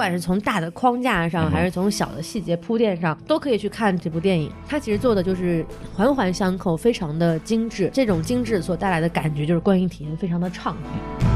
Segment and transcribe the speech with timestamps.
[0.00, 4.50] 管是从大的框架上，还是从小的细节铺垫上，都可以去看这部电影。
[4.66, 5.62] 它其实做的就是
[5.94, 7.90] 环环相扣，非常的精致。
[7.92, 11.29] 这种精致所带来的感觉，就是观影体验非常的畅快。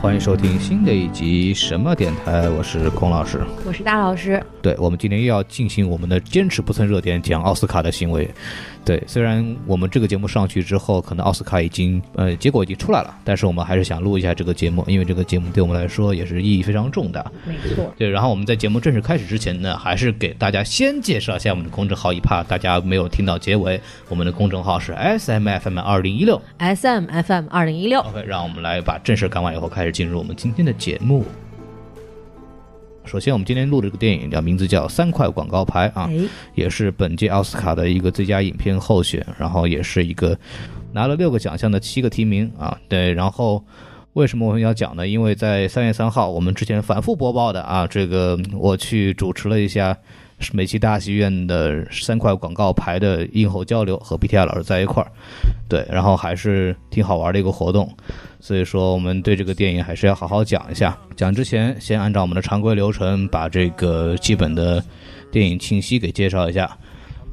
[0.00, 3.40] 欢迎收听新的一集什么电台，我是孔老师。
[3.66, 8.28] 我是大老师，对，我们今天又要进行我们的坚持不蹭热点讲奥斯卡的行为。
[8.84, 17.20] 对，虽然我们这个节目上去之后，可能奥斯卡已经呃结果已经出来了，但是我们还是想录一下这个节目，因为这个节目对我们来说也是意义非常重大。
[17.44, 17.92] 没错。
[17.98, 23.78] 对，然后我们在节目正式开始之前呢，还是给大家先介绍一下我们的公众号，一怕大家没有听到结尾，
[24.08, 26.40] 我们的公众号是 S M F M 二零一六。
[26.56, 31.24] S M F M 二零一六，OK，让我们来把正事干完以后，开始进入我们今天的节目。
[33.04, 40.38] 首先，我们今天录的这个电影叫名字叫《三块广告牌》啊，哎，也是本届奥斯卡的一个最佳影片候选，然后也是一个
[40.92, 42.78] 拿了六个奖项的七个提名啊。
[42.86, 43.64] 对，然后
[44.12, 45.08] 为什么我们要讲呢？
[45.08, 49.96] 因为在三月三号，我们之前反复播报的啊，这个我去主持了一下
[50.38, 55.10] 是美琪大戏院的三块广告牌的映后交流，和 BTI 老师在一块儿，
[55.68, 57.92] 对，然后还是挺好玩的一个活动。
[58.40, 60.96] 所以说，我们对这个电影还是要好好讲一下。
[61.16, 64.82] 讲之前，先按照我们的常规流程，把这个基本的
[65.32, 66.70] 电影信息给介绍一下。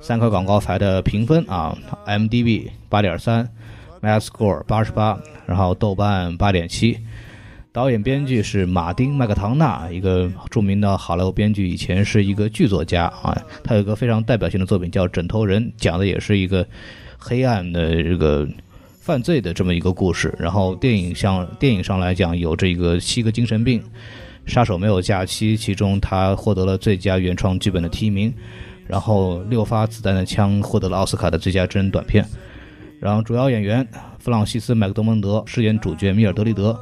[0.02, 3.48] 三块广告牌的评分啊，MDB 八点三
[4.02, 6.98] ，Metascore 八十八，然后豆瓣八点七。
[7.76, 13.38] 导演编剧是马丁麦克唐纳，一个著名的好莱坞编剧，以前是一个剧作家啊。
[13.66, 16.66] 他有一个非常代表性的作品叫《枕头人》，讲的也是一个
[17.18, 18.48] 黑暗的这个
[19.02, 20.34] 犯罪的这么一个故事。
[20.40, 23.84] 然后电影上电影上来讲，有这个七个精神病，
[24.46, 28.34] 杀手没有假期，其中他获得了最佳原创剧本的提名。
[28.88, 32.26] 然后六发子弹的枪获得了奥斯卡的最佳真人短片。
[33.02, 33.86] 然后主要演员
[34.18, 36.80] 弗朗西斯·麦克多蒙德饰演主角米尔德利德，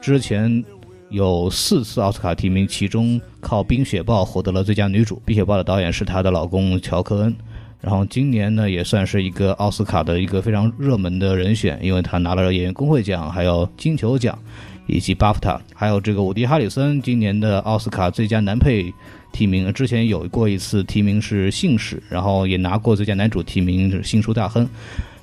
[0.00, 0.64] 之前
[1.10, 7.34] 有四次奥斯卡提名，其中靠《冰雪暴》获得了最佳女主，《冰雪暴》的导演是她的老公乔克恩。
[7.82, 14.38] 然后今年呢，也算是一个奥斯卡的一个非常热门的人选，因为他拿了演员工会奖，还有金球奖，
[14.86, 18.92] 以及巴夫塔，还有这个伍迪·哈里森今年的奥斯卡最佳男配
[19.32, 24.64] 提名，之前有过一次提名是《信使》，然后也拿过最佳男主提名是《新书大亨》。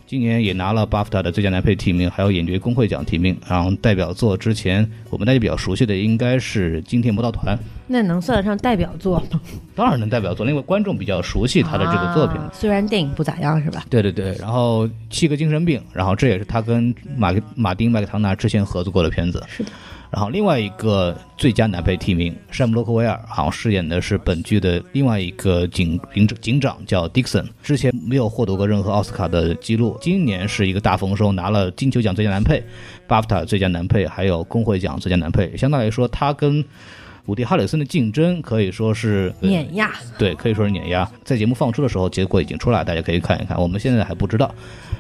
[0.08, 3.38] 今年也拿了巴夫塔的最佳男配提名，还有演角工会奖提名。
[3.46, 7.58] 然后代表作之前我们大家比较熟悉的应该是《惊天魔盗团》，
[7.88, 9.42] 那能算得上代表作吗？
[9.76, 12.38] 当然能代表作，因为观众比较熟悉他的这个作品。
[12.38, 13.86] 啊虽然电影不咋样，是吧？
[13.90, 19.44] 对对对，然后七个精神病，然后这也是他跟马马丁麦克唐纳之前合作过的片子。
[19.46, 19.70] 是的。
[20.10, 32.64] 然后另外一个最佳男配提名，山姆洛克威尔好像饰演的是本剧的另外一个警警警长叫 Dixon，之前没有获得过任何奥斯卡的记录，今年是一个大丰收，拿了金球奖最佳男配、
[33.06, 35.56] 巴夫塔最佳男配，还有工会奖最佳男配。
[35.58, 36.64] 相对来说，他跟
[37.26, 41.06] 伍迪·哈里森的竞争可以说是碾压，对，可以说是碾压。
[41.26, 43.62] 在节目放出的时候，结果已经出来，大家可以看一看。
[43.62, 44.56] 我们现在还不知道。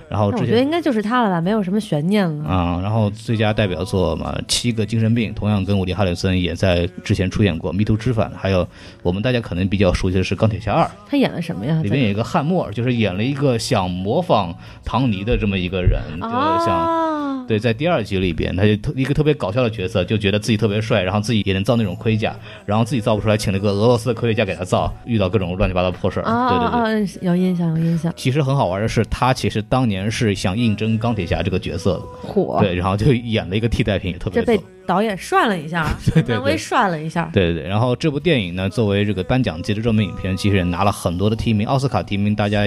[0.10, 2.46] 然后我觉得应该就是他了吧，没有什么悬念了。
[2.46, 8.68] 啊、然后最佳代表作嘛，《七个精神病》同样跟伍迪·哈里森也在之前出演过《迷途知返》，还有
[9.04, 11.82] 我们大家可能比较熟悉的是《钢铁侠二》，他演了什么呀？
[11.84, 16.68] 里面有一个汉默尔，就是演了一个想模仿唐尼的这么一个人，就是像。
[16.70, 22.36] 啊，对，在第二集里边，他就特一个特别搞笑的角色，就觉得自己特别帅，然后自己也能造那种盔甲，
[22.66, 26.24] 然后自己造不出来，请了个俄罗斯的科学家给他造，遇到各种乱七八糟破事儿。
[26.24, 26.78] 啊对对对。
[26.78, 27.20] 啊！
[27.22, 28.12] 有印象，有印象。
[28.18, 32.00] 其实很好玩的是，他其实当年是想应征钢铁侠这个角色的，
[32.30, 34.62] 火，对，然后就演了一个替代品，也特别这被。
[34.88, 37.30] 导演涮了一下， 对对漫威涮了一下。
[37.34, 42.62] 对对对，然后这部电影呢，作为这个颁奖季的热门影片，其实也拿了很多的提名，奥斯卡提名，大家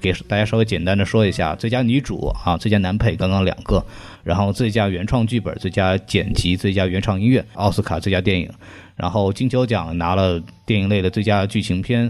[0.00, 3.84] 给大家稍微简单的说一下：最佳女主啊，最佳男配刚刚两个，
[4.22, 8.48] 然后最佳原创剧本、最佳剪辑、最佳原创音乐，奥斯卡最佳电影，
[8.94, 12.08] 然后金球奖拿了电影类的最佳剧情片。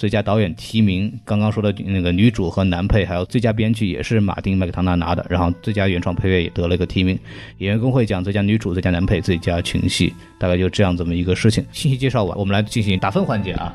[0.00, 7.18] 最佳导演提名，刚刚说的那个女主和男配，还有最佳编剧也是马丁麦克唐纳拿的，然后最佳原创配乐也得了一个提名。
[7.58, 11.62] 演员工会奖最佳女主、最佳男配、最佳群戏，大概就这样这么一个事情。
[11.70, 13.70] 信息介绍完，我们来进行打分环节啊。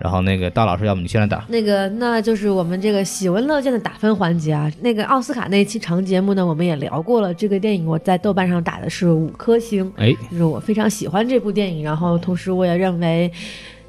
[0.00, 1.44] 然后那个大老师，要不你先来打？
[1.48, 4.68] 那个，那就是我们这个喜闻乐见的打分环节啊。
[4.80, 7.32] 那个奥斯卡那一期长节目呢，我们也聊过了。
[7.32, 13.30] 这个电影我在豆瓣上打的是五颗星，哎，就是我非常喜欢这部电影，然后同时我也认为。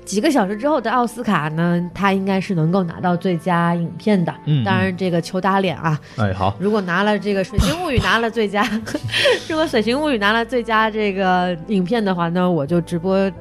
[0.09, 4.33] 几个小时之后的奥斯卡呢，他应该是能够拿到最佳影片的。
[4.45, 8.63] 嗯当然这个求打脸啊，哎，好，如果拿了这个《水形物语》拿了最佳，
[9.47, 13.31] 如果《水形物语》拿了最佳这个影片的话，那我就直播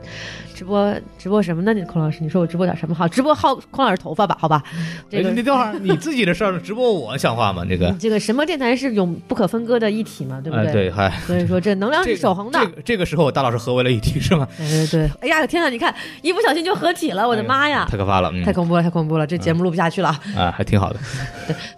[0.58, 1.72] 直播直播什么呢？
[1.72, 3.06] 你孔老师，你说我直播点什么好？
[3.06, 4.60] 直播薅孔老师头发吧，好吧？
[5.08, 7.64] 这哎个你等会儿， 你自己的事儿直播我像话吗？
[7.64, 10.72] 这个，这个什么电台是永不可分割的一体嘛，对不哎，对？
[10.72, 12.58] 对，嗨，所以说这能量是守恒的。
[12.58, 14.49] 这个这个时候，大老师合为了一体是吗？
[14.56, 17.87] 对对对，哎呀天呐，你看一不小心就合体了，我的妈呀！
[17.88, 20.08] 太可怕了，嗯太恐怖了，太恐怖了，这节目录不下去了。
[20.37, 20.99] 啊，还挺好的，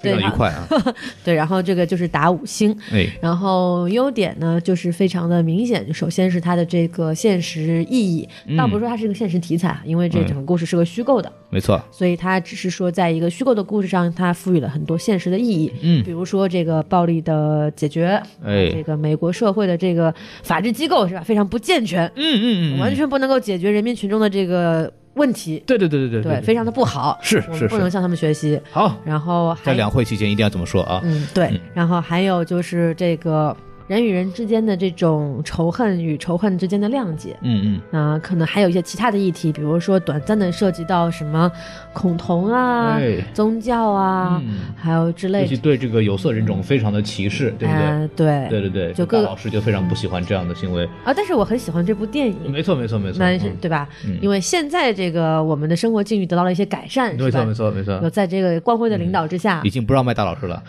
[0.01, 0.67] 非对常愉快啊。
[1.23, 15.73] 对，然后这个就是打五星，哎，然后优点呢就是非常的明显，首先是它的这个现实意义，嗯倒不是说它是一个现实题材，因为这整个故事是个虚构的，没错，所以它只是说在一个虚构的故事上，它赋予了很多现实的意义。
[15.83, 28.61] 嗯比如说这个暴力的解决，哎这个美国社会的这个法治机构是吧，非常不健全，嗯嗯嗯，完全不能够解决人民群众的这个问题，对对对对对，非常的不好，是是是不能向他们学习。
[28.71, 31.01] 好，然后还在两会期间一定要这么说啊。
[31.05, 33.55] 嗯，对嗯，然后还有就是这个
[33.91, 37.37] 人与人之间的这种仇恨与仇恨之间的谅解。
[37.43, 41.51] 嗯嗯，啊、可能还有一些其他的议题，比如说短暂的涉及到什么
[41.93, 45.45] 恐同啊、哎宗教啊，嗯还有之类的。
[45.45, 47.83] 尤其对这个有色人种非常的歧视，对不对？
[47.85, 50.85] 呃对对对对，就各大老师就非常不喜欢这样的行为。
[51.05, 52.37] 啊，但是我很喜欢这部电影。
[52.49, 53.89] 没错没错没错，那是嗯对吧？
[54.07, 57.53] 嗯因为现在这个我们的生活境遇得到了一些改善，没错没？
[57.53, 60.63] 错没错有，在这个光辉的领导之下，已经不让卖大老师了。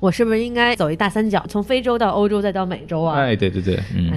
[0.00, 3.18] 我是不是应该走一大三角，从非洲到欧洲再到美洲啊？
[3.18, 4.12] 哎，对对对，嗯，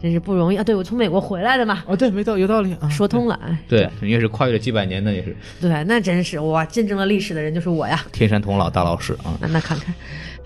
[0.00, 0.62] 真是不容易啊！
[0.62, 2.88] 对，我从美国回来的嘛，哦对，没道有道理啊。
[2.88, 3.38] 说通了。
[3.42, 8.04] 哎，对，你也是跨越了几百年的，也是对，那真是哇，见证了历史的人就是我呀。
[8.12, 9.36] 天山童姥大老师啊。
[9.40, 9.94] 那那看看，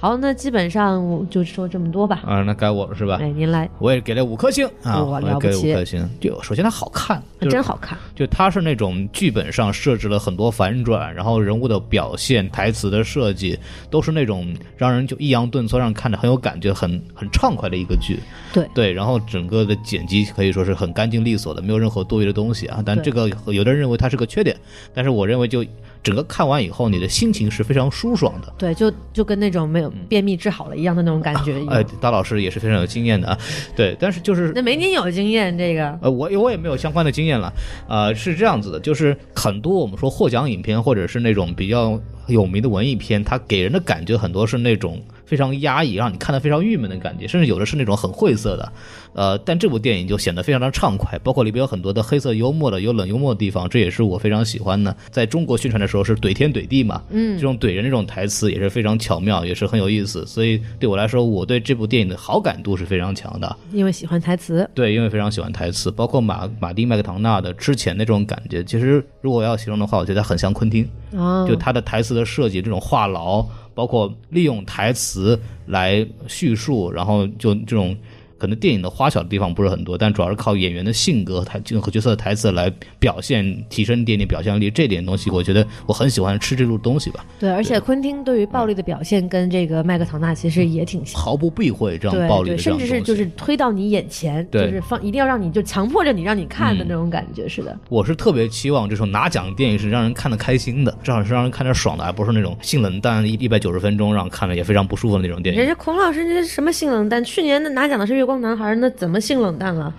[0.00, 2.22] 好，那基本上我就说这么多吧。
[2.24, 3.18] 啊，那该我了是吧？
[3.20, 6.08] 哎，您来，我也给了五颗星啊，哇我也给五颗星。
[6.18, 7.98] 就首先它好看，就是真好看。
[8.14, 13.58] 就它是那种剧本上设置了很多反转，然后人物的表现、台词的设计，
[13.90, 18.18] 都是那种让人就抑扬顿挫，让人看着很有感觉、很很畅快的一个剧。
[18.54, 22.82] 对对，然后整个的剪辑可以说是很干净利索的，没有任何多余的东西啊。
[22.86, 24.56] 但这个有的人认为它是个缺点，
[24.94, 25.62] 但是我认为就
[26.02, 28.52] 整个看完以后，你的心情是非常舒爽的。
[28.56, 31.62] 对，就就跟那种没有便秘治好了一样的那种感觉。
[31.68, 33.38] 哎，大老师也是非常有经验的啊。
[33.76, 37.52] 对，但是就是那没您有经验，这个呃，我我也没有相关的经验了，
[37.88, 42.00] 呃，是这样子的，就是很多我们说获奖影片或者是那种比较
[42.30, 48.72] 有名的文艺片，它给人的感觉很多是那种非常压抑，让你看得非常郁闷的感觉，甚至有的是那种很晦涩的，
[49.14, 54.96] 呃，但这部电影就显得非常的畅快，包括里边有很多的黑色幽默的、有冷幽默的地方，这也是我非常喜欢的。
[55.10, 63.56] 在中国宣传的时候是怼天怼地嘛，嗯这种怼人这种台词也是非常巧妙，也是很有意思，所以对我来说，我对这部电影的好感度是非常强的。
[63.72, 68.64] 因为喜欢台词，对，因为非常喜欢台词，包括马马丁麦克唐纳的之前那种感觉。
[68.64, 77.96] 其实如果要形容的话，我觉得很像昆汀，哦，就他的台词设计，这种话痨，包括利用台词来叙述，然后就这种。
[78.40, 84.70] 可能电影的花巧的地方不是很多，但主要是靠演员的性格、台和角色的台词来表现，提升电影表现力。
[84.70, 91.20] 这点东西，我觉得我很喜欢吃这路东西吧，对，而且昆汀对于暴力的表现跟这个麦克唐纳其实也挺像。
[91.20, 92.56] 毫不避讳这样暴力。
[92.56, 97.78] 甚至是就是推到你眼前，就是放一定要让你就强迫着你让你看的嗯那种感觉，是的。
[97.88, 105.60] 我是特别期望这种拿奖电影是让人看得开心的，至少是让人看着爽的，而不是那种性冷淡一一百九十分钟让看着也非常不舒服的那种电影。
[105.60, 107.24] 人家孔老师这什么性冷淡？
[107.24, 109.92] 去年的拿奖的是《月光男孩》，那怎么性冷淡了？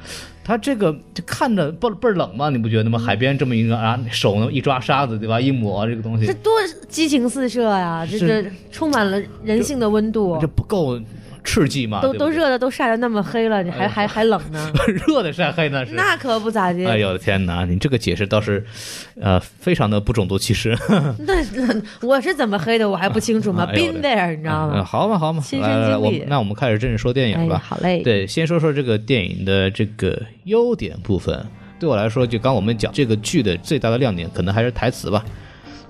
[0.44, 2.98] 他这个就看着倍倍儿冷嘛，你不觉得吗？
[2.98, 6.52] 海边这么一个啊，手呢一抓沙子对吧，一抹这个东西，这多
[6.90, 8.04] 激情四射呀！
[8.10, 11.00] 这是这充满了人性的温度这，不够
[11.44, 12.02] 刺激嘛？
[12.02, 14.72] 都都热的都晒得那么黑了，你还哎还还冷呢？
[15.08, 15.94] 热的晒黑那是。
[15.94, 16.86] 那可不咋地。
[16.86, 17.66] 哎呦天哪！
[17.66, 18.64] 你这个解释倒是，
[19.20, 20.78] 呃，非常的不种族歧视。
[21.26, 23.66] 那那我是怎么黑的，我还不清楚吗？
[23.74, 24.84] Been there，你知道嗯吗？
[24.84, 27.62] 好嘛好嘛，亲身来来来，经历我那我们开始正式说电影哎，吧。
[27.64, 28.02] 好嘞。
[28.04, 31.46] 对，先说说这个电影的这个优点部分。
[31.80, 35.26] 对我来说，就刚我们讲这个剧的最大的亮点，可能还是台词吧。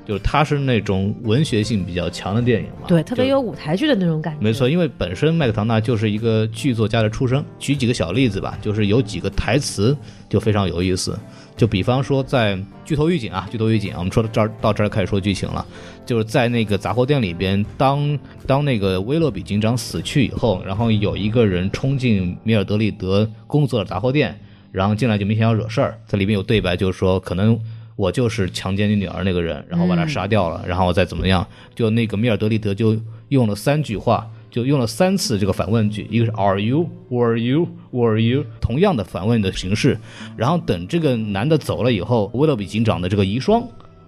[0.05, 4.41] 就是它是那种文学性比较强的电影嘛，对，特别有舞台剧的那种感觉。
[4.41, 7.43] 没错，因为本身麦克唐纳就是一个剧作家的出身。
[7.59, 9.95] 举几个小例子吧，就是有几个台词
[10.27, 11.17] 就非常有意思。
[11.55, 15.63] 就比方说，在剧透预警啊，剧透预警啊，我们说到这儿到这儿开始说剧情了。
[16.03, 18.17] 就是在那个杂货店里边，当
[18.47, 24.37] 当那个威洛比警长死去以后，然后有一个人冲进米尔德利德工作的杂货店，
[24.71, 25.99] 然后进来就明显要惹事儿。
[26.07, 27.57] 在里面有对白，就是说可能
[27.95, 31.45] 我就是强奸你女儿那个人，然后把她杀掉了，然后再怎么样，
[31.75, 32.97] 就那个米尔德里德就
[33.29, 36.89] 用了三句话，就用了三次这个反问句，一个是 Are you?
[37.09, 37.67] Were you?
[37.91, 38.45] Were you?
[38.59, 39.97] 同样的反问的形式，
[40.35, 43.63] 然后等这个男的走了以后，威勒比警长的这个遗孀。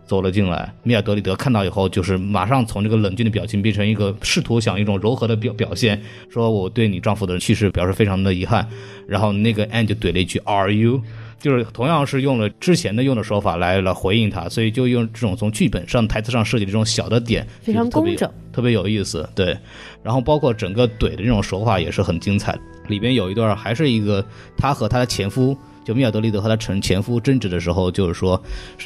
[0.06, 6.00] 走了进来，米尔德里德看到以后，就是马上从这个冷峻的表情变成一个试图想一种柔和的表表现，
[6.30, 8.68] 说我对你丈夫的去世表示非常的遗憾。
[9.08, 11.02] 然后那个 Anne 就怼了一句 Are you？
[11.44, 18.32] 就是同样是用了之前的用的手法来来回应他，所以就用这种从剧本上台词上设计的这种小的点，非常工整。
[18.54, 19.58] 特别有意思，对。
[20.02, 22.58] 然后包括整个怼的这种手法也是很精彩。
[22.88, 28.42] 里边有一段还是一个她和她的前夫，就米尔德利德和她前前夫争执的时候，就是说，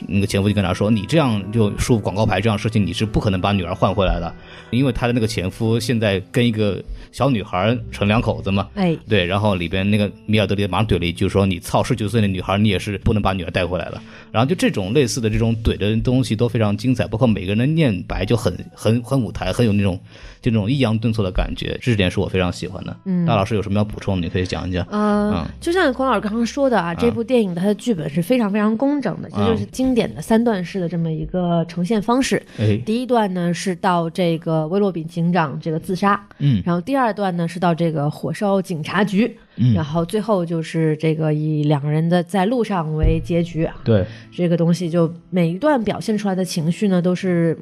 [0.08, 4.34] 那个前夫就跟她说：“你这样就竖广告牌这样事情，你是不可能把女儿换回来的，
[4.72, 14.02] 因为她的那个前夫现在跟一个小女孩成两口子嘛。”哎，对，然后里边那个米尔德利德马上怼了一句说：“你操，十九岁的女孩，你也是不能把女儿带回来的。”
[14.32, 20.00] 然后就这种类似的这种怼的东西都非常精彩，包括每个人的念白就很很很舞台，很有那种
[20.42, 22.96] 就那种抑扬顿挫的感觉，这点是我非常喜欢的。
[23.06, 24.28] 嗯大老师有什么要补充的？
[24.28, 24.86] 你可以讲一讲。
[24.90, 32.42] 呃嗯，就像孔老师刚刚说的啊，这部电影它的剧本是非常非常工整的，其实就是经典的三段式的这么一个呈现方式。
[32.58, 43.76] 哎，第一段呢是到这个威洛比警长这个自杀，嗯然后第二段呢是到这个火烧警察局，嗯然后最后就是这个以两个人的在路上为结局啊。
[43.84, 47.58] 对，这个东西就每一段表现出来的情绪呢，都是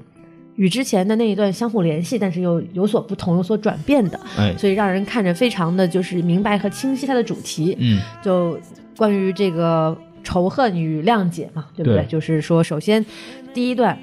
[0.55, 7.75] 与之前的那一段相互联系，但是又有所不同、有所转变的，哎，所以让人看着非常的就是明白和清晰它的主题。
[7.79, 8.57] 嗯就
[8.97, 12.03] 关于这个仇恨与谅解嘛，对不对？
[12.03, 13.05] 对就是说，首先
[13.53, 13.97] 第一段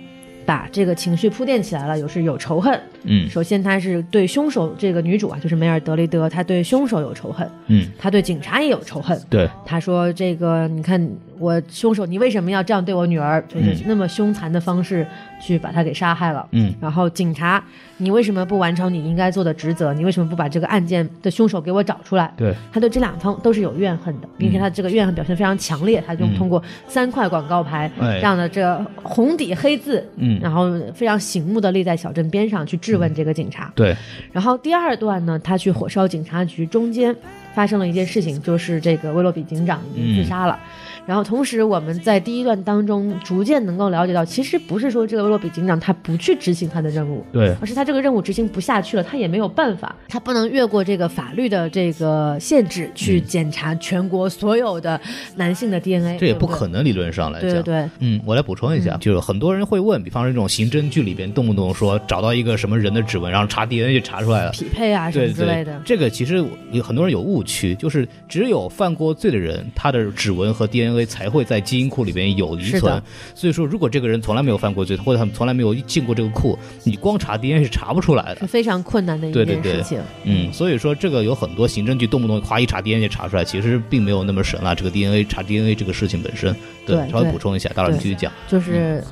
[0.44, 2.78] 把这个情绪铺垫起来了，有是有仇恨。
[3.04, 9.18] 嗯首先，他是对凶手这个女主啊，就是梅尔德雷德，她对凶手有仇恨，嗯，她对警察也有仇恨。
[9.30, 11.00] 对，她说：“这个，你看
[11.43, 13.43] 我凶手，你为什么要这样对我女儿？
[13.49, 15.05] 就是那么凶残的方式
[15.41, 17.63] 去把她给杀害了。”嗯然后警察，
[17.97, 19.93] 你为什么不完成你应该做的职责？
[19.93, 22.33] 你为什么不把这个案件的凶手给我找出来？
[22.37, 33.73] 对，他对这两方都是有怨恨的，并且他这个怨恨表现非常强烈，他就嗯通过三块广告牌哎这样的这红底黑字，嗯然后非常醒目的立在小镇边上去质问这个警察。
[33.75, 33.97] 对，
[34.33, 37.15] 然后第二段呢，他去火烧警察局，中间
[37.55, 40.59] 发生了一件事情，就是这个威洛比警长已经自杀了。
[41.06, 55.00] 然后同时我们在第一段当中逐渐能够了解到，其实不是说这个威洛比警长他不去执行他的任务，对，而是他这个任务执行不下去了，他也没有办法，他不能越过这个法律的这个限制去检查全国所有的
[55.35, 57.50] 男性的 DNA，这也不可能，理论上来讲。
[57.50, 57.73] 对对。
[57.73, 64.50] 对，嗯，我来补充一下，就是很多人会问，比方说这种刑侦剧里边，动不动说找到一个什么人的指纹，然后查 DNA 就查出来了。
[64.50, 73.03] 匹配啊什么之类的，这个其实有很多人有误区，就是只有犯过罪的人，他的指纹和 DNA 才会在基因库里边有遗存。
[73.35, 78.41] 所以说，如果这个人从来没有犯过罪，或者他们从来没有进过这个库，你光查 DNA 是查不出来的。
[78.41, 80.01] 是非常困难的一对对对件事情。
[80.25, 84.75] 嗯，所以说这个有很多刑侦剧动不动夸一查 DNA 就查出来，其实并没有那么神啊。
[84.75, 86.55] 这个 DNA 查 DNA 这个事情本身，
[86.87, 88.33] 对，对稍微补充一下，待会儿你继续讲。
[88.49, 89.03] 就是，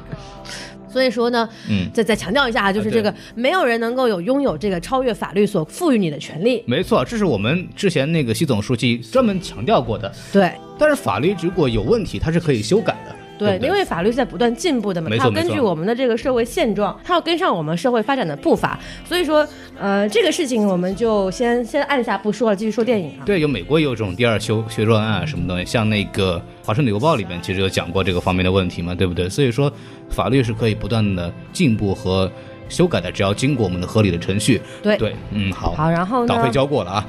[0.91, 6.63] 所以说呢，嗯，再再强调一下啊，就是这个没有人能够有拥有这个超越法律所赋予你的权利。
[6.67, 10.13] 没错，这是我们之前那个习总书记专门强调过的。
[10.33, 13.15] 对但是法律如果有问题，它是可以修改的。
[13.47, 18.79] 对因为法律是在不断进步的嘛，它要根据我们的这个社会现状，它要跟上我们社会发展的步伐。
[19.05, 19.47] 所以说，
[19.79, 23.25] 呃，这个事情我们就先先按下不说了，继续说电影啊。
[23.25, 29.29] 对，有美国也有这种第二修学说案啊什么东西，像那个《华盛顿邮报》里面其实有讲过这个方面的问题嘛，对不对？
[29.29, 29.73] 所以说，
[30.11, 32.31] 法律是可以不断的进步和
[32.71, 34.63] 修改的，只要经过我们的合理的程序。
[34.83, 36.51] 对对，嗯，好，好，然后呢党费？
[36.51, 37.07] 交过了啊。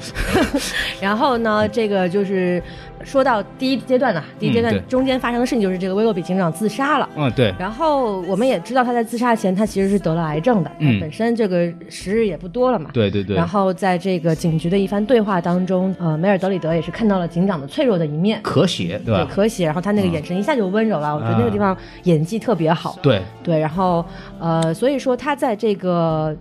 [0.99, 1.67] 然后呢？
[1.69, 2.61] 这个就是
[3.03, 7.07] 说到第一阶段呢，第一阶段中间发生的事情就是这个威洛比警长自杀了。
[7.15, 12.89] 嗯，对，然后我们也知道他在自杀前，他其实是得了癌症的，嗯本身这个时日也不多了嘛。
[12.91, 13.47] 对对对然。
[13.47, 19.27] 后在这个警局的一番对话当中，呃，梅尔德里德也是看到了警长的脆弱的一面，咳血，对吧？
[19.29, 19.63] 可喜。
[19.63, 22.97] 然后他那个眼神一下就温柔了，我觉得那个地方演技特别好。
[23.01, 24.05] 对，对，然后
[24.39, 26.35] 呃，所以说他在这个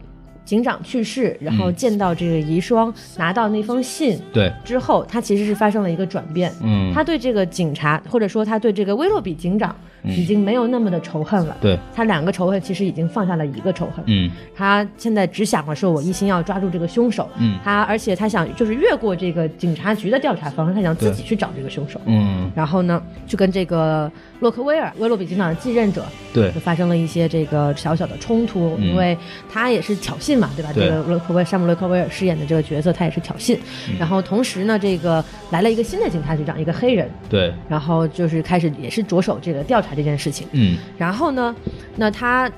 [0.44, 1.74] 警长去世，然后嗯。
[1.74, 6.52] 见到这个遗孀，拿到那封信对，之后，他其实是发生了一个转变。
[6.62, 11.56] 嗯，他对这个警察，或者说他对这个威洛比警长，已经没有那么的仇恨了。
[11.60, 14.04] 对，他两个仇恨其实已经放下了一个仇恨。
[14.06, 14.30] 嗯。
[14.54, 17.28] 他现在只想着说，我一心要抓住这个凶手。
[17.38, 17.58] 嗯。
[17.64, 22.00] 他而且他想就是越过这个警察局的调查方式，他想自己去找这个凶手。
[22.06, 26.50] 嗯，然后呢，就跟这个洛克威尔威洛比警长的继任者对。
[26.52, 28.88] 就，发生了一些这个小小的冲突，嗯。
[28.88, 29.16] 因为
[29.50, 30.72] 他也是挑衅嘛，对吧？
[30.72, 30.88] 对。
[30.88, 33.56] 这个洛克威山姆洛克威尔饰演的这个角色，他也是挑衅。
[33.88, 33.96] 嗯。
[33.98, 40.46] 然后同时呢，这个来了一个新的警察局长，一个黑人，对，然后就是开始也是着手这个调查这件事情。
[40.52, 41.54] 嗯然后呢，
[41.96, 42.50] 那他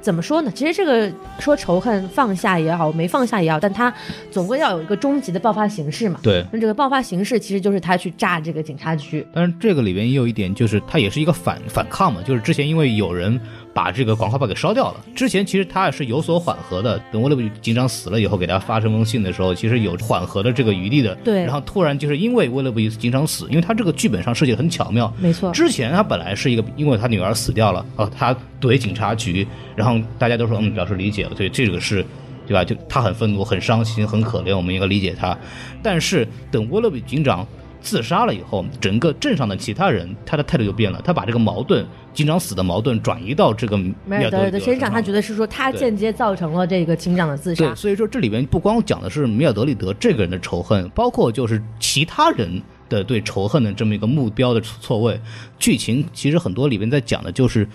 [0.00, 0.52] 怎么说呢？
[0.54, 1.10] 其实这个
[1.40, 3.92] 说仇恨放下也好，没放下也好，但他
[4.30, 6.20] 总归要有一个终极的爆发形式嘛。
[6.22, 6.44] 对。
[6.52, 9.26] 那这个爆发形式其实就是他去炸这个警察局。
[9.32, 13.40] 但是这个里边也有一点，就是他也是一个反反抗嘛，就是之前因为有人
[13.74, 15.04] 把这个广告牌给烧掉了。
[15.16, 21.14] 之前其实他也是有所缓和的，等沃勒比警长死了以后，给他发这封信的时候，其实有缓和的这个余地的。
[21.16, 32.06] 对然后突然就是因为沃勒比警长死，因为他这个剧本上设计的很巧妙，没错，之前他本来是一个，因为他女儿死掉了，啊，他怼警察局，然后大家都说嗯表示理解了，对这个是，
[32.46, 32.64] 对吧？
[32.64, 35.36] 就他很愤怒、很伤心、很可怜，我们应该理解他。
[35.82, 37.46] 但是等沃勒比警长
[37.84, 45.24] 自杀了以后，整个镇上的其他人他的态度就变了，他把这个矛盾，警长死的矛盾转移到这个梅尔德米尔德里德里的身上，他觉得。
[45.24, 47.74] 是说他间接造成了这个警长的自杀对，。
[47.74, 52.60] 所以说这里边不光讲的是米尔德里德这个人的仇恨，包括就是其他人
[52.90, 55.18] 的对仇恨的这么一个目标的错位。
[55.58, 57.66] 剧情其实很多里边在讲的就是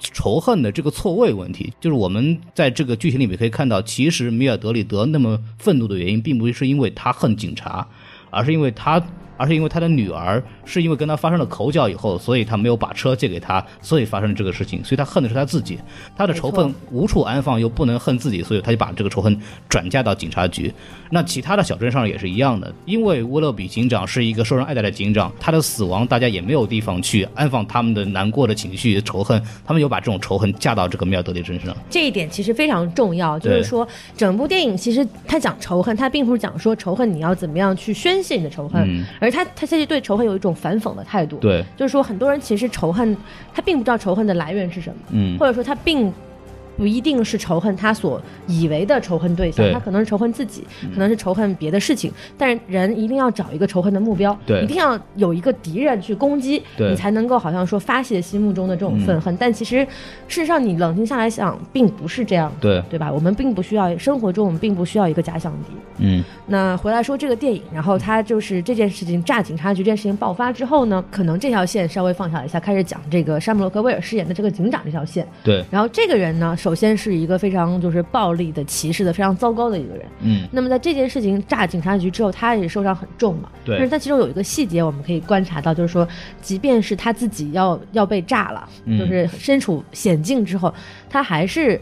[0.00, 7.86] 仇恨的这个错位问题，就是我们在这个剧情里面可以看到，其实米尔德里德那么愤怒的原因，并不是因为他恨警察，
[8.30, 9.00] 而是因为他。
[9.42, 15.76] 而是因为他的女儿是因为跟他发生了口角以后，所以他没有把车借给他，所以发生了这个事情，所以他恨的是他自己，
[16.16, 19.36] 他的仇恨无处安放，又不能恨自己，所以他就把这个仇恨
[19.68, 20.72] 转嫁到警察局。
[21.10, 31.76] 那其他的小镇上也是一样的，因为沃勒比警长是一个受人爱戴的警长，他的死亡大家也没有地方去安放他们的难过的情绪、仇恨，他们有把这种仇恨嫁到这个米尔德里身上。
[31.90, 41.38] 这一点其实非常重要，就是说整部电影其实他讲仇恨，他并不是讲说仇恨你要怎么样去宣泄你的仇恨，嗯而他他其实对仇恨有一种反讽的态度。
[41.38, 43.16] 对，就是说很多人其实仇恨
[43.54, 46.12] 他并不知道仇恨的来源是什么，嗯，或者说他并。
[46.76, 52.12] 不一定是仇恨他所以为的仇恨对象，他可能是仇恨自己，可能是仇恨别的事情。
[52.36, 59.36] 但是人一定要找一个仇恨的目标，对一定要有一个敌人去攻击，对你才能够好像说发泄心目中的这种愤恨。
[59.36, 59.86] 但其实
[60.28, 63.12] 事实上，你冷静下来想，并不是这样，对，对吧？
[63.12, 65.68] 我们并不需要生活中，我们并不需要一个假想敌。
[65.98, 75.26] 嗯，那回来说这个电影，然后他就是这件事情炸警察局这件事情爆发之后呢，可能这条线稍微放下了一下，开始讲这个山姆洛克威尔饰演的这个警长这条线。
[75.44, 80.06] 对，然后这个人呢，首先是一个非常就是暴力的、歧视的、非常糟糕的一个人。
[80.20, 83.50] 嗯，那么在这件事情炸警察局之后，他也受伤很重嘛。
[83.64, 86.06] 对但是他其中有一个细节我们可以观察到，就是说，
[86.40, 90.72] 即便是他自己要要被炸了，嗯就是身处险境之后，
[91.10, 91.80] 他还是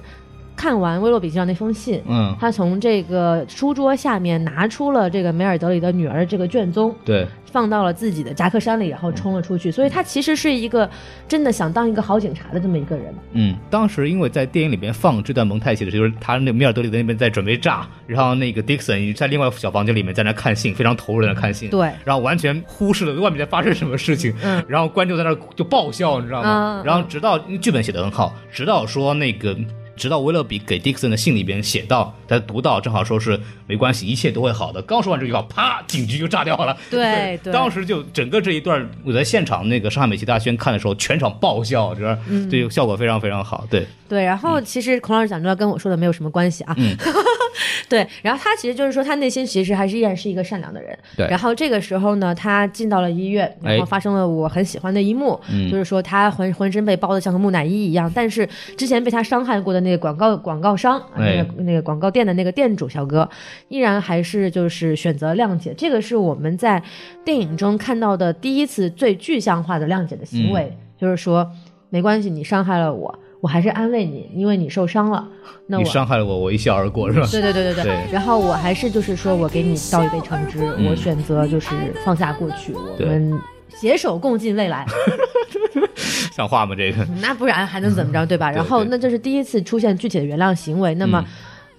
[0.61, 9.71] 看完威洛比警长那封信，嗯，他从这个书桌下面拿出了这个梅尔德里的女儿这个卷宗，对，放到了自己的夹克衫里，然后冲了出去。
[9.71, 10.89] 所以他其实是一个
[11.27, 13.07] 真的想当一个好警察的这么一个人。
[13.33, 26.83] 嗯，当时因为在电影里边放这段蒙太奇的时候，就是他那梅尔德里的那边在准备炸，然后那个 Dixon 在另外小房间里面在那看信，非常投入在那看信，对然后完全忽视了外面在发生什么事情，嗯然后观众在那就爆笑，你知道吗？
[26.83, 29.57] 嗯然后直到剧本写的很好，直到说那个。
[30.01, 34.81] 直到威勒比给迪克森的信里边写到，他读到正好说是没关系，一切都会好的。
[34.81, 36.75] 刚说完这句话，啪，警局就炸掉了。
[36.89, 43.67] 对对当时就整个这一段，我在现场那个上海美琪大轩看的时候，全场爆笑，就是嗯这个效果非常非常好。
[43.69, 46.75] 对，对，然后其实孔老师讲这段跟我说的没有什么关系啊。
[46.79, 46.97] 嗯
[47.89, 50.97] 对，然后他其实就是说，他内心其实还是依然是一个善良的人。
[51.17, 63.29] 对然后这个时候呢，他进到了医院，然后哎发生了我很喜欢的一幕，嗯就是说他浑浑身被包的像个木乃伊一样，但是之前被他伤害过的那个广告广告商，那个那个广告店的那个店主小哥，
[63.69, 65.75] 依然还是就是选择谅解。
[65.77, 66.83] 这个是我们在
[67.25, 71.51] 电影中看到的第一次最具象化的谅解的行为，就是说
[71.89, 73.19] 没关系，你伤害了我。
[73.41, 75.27] 我还是安慰你，因为你受伤了。
[75.67, 77.27] 那你我伤害了我，我一笑而过，是吧？
[77.31, 77.85] 对对对对对。
[77.85, 81.69] 对然后我还是就是说我给你倒一杯橙汁，嗯我选择就是
[82.05, 84.85] 放下过去，我们携手共进未来。
[86.33, 86.75] 像话吗？
[86.77, 87.05] 这个？
[87.21, 88.51] 那不然还能怎么着，对吧？
[88.53, 90.95] 对然后那这是第一次出现具体的原谅行为。
[90.95, 91.27] 那么嗯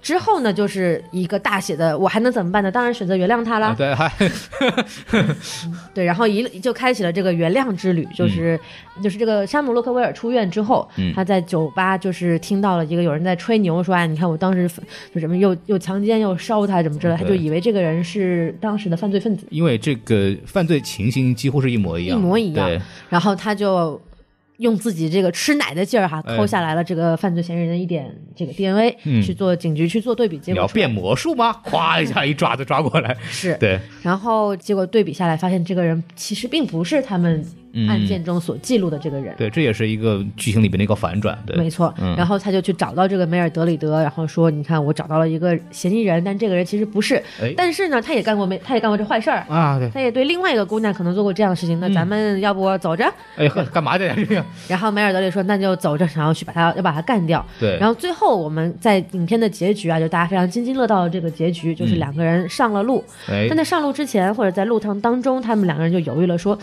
[0.02, 2.72] 之后呢，就是一个大写的，我还能怎么办呢？
[2.72, 3.68] 当然选择原谅他啦。
[3.68, 4.12] 啊，对，还
[5.94, 8.60] 对，然后一就开启了这个原谅之旅，就是、
[9.04, 11.14] 就是这个山姆洛克威尔出院之后，嗯。
[11.14, 14.68] 他在酒吧就是听到了一个有人在吹牛说，哎，你看我当时
[15.14, 22.68] 就什么又又强奸又烧他怎么之类的，他就以为这个人是当时的犯罪分子，因为这个犯罪情形几乎是一模一样，一模一样。
[22.68, 24.02] 对，然后他就。
[24.62, 26.38] 用自己这个吃奶的劲儿哈，哎。
[26.38, 29.22] 抠下来了这个犯罪嫌疑人的一点这个 DNA，、嗯。
[29.22, 31.56] 去做警局去做对比，结果你要变魔术吗？
[31.66, 47.16] 咵一下，一爪子抓过来，是，对，然后结果对比下来，发现这个人其实并不是他们嗯案件中所记录的这个人，对，这也是一个剧情里边的一个反转，对，没错，嗯然后他就去找到这个梅尔德里德，然后说：“你看，我找到了一个嫌疑人，但这个人其实不是。
[47.42, 51.80] 哎但是呢，他也干过没，他也干过这坏事儿，啊，对，他也对另外一个姑娘可能做过这样的事情。
[51.80, 53.06] 那咱们要不走着？
[53.38, 54.14] 哎，呵干嘛的呀？
[54.16, 57.46] 这个，然后梅尔德里说：那就走着，然后去把他要把他干掉。
[57.60, 63.04] 对，然后最后我们在影片的结局啊，就大家非常津津乐道的这个结局，就是嗯两个人上了路。
[63.30, 66.58] 哎但，在上路之前，或者在路程当中，他们两个人就犹豫了，说。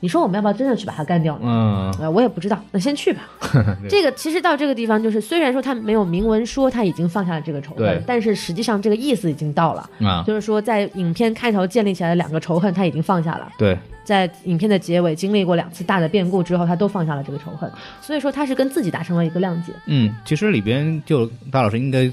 [0.00, 1.42] 你说我们要不要真的去把他干掉呢？
[1.44, 3.22] 嗯，呃，我也不知道，那先去吧。
[3.88, 19.72] 这个其实到这个地方，就是虽然说他没有明文说他已经放下了这个仇恨，但是实际上这个意思已经到了，啊，就是说在影片开头建立起来的两个仇恨他已经放下了，对，在影片的结尾经历过两次大的变故之后，他都放下了这个仇恨，所以说他是跟自己达成了一个谅解。
[19.86, 22.10] 嗯，其实里边就大老师应该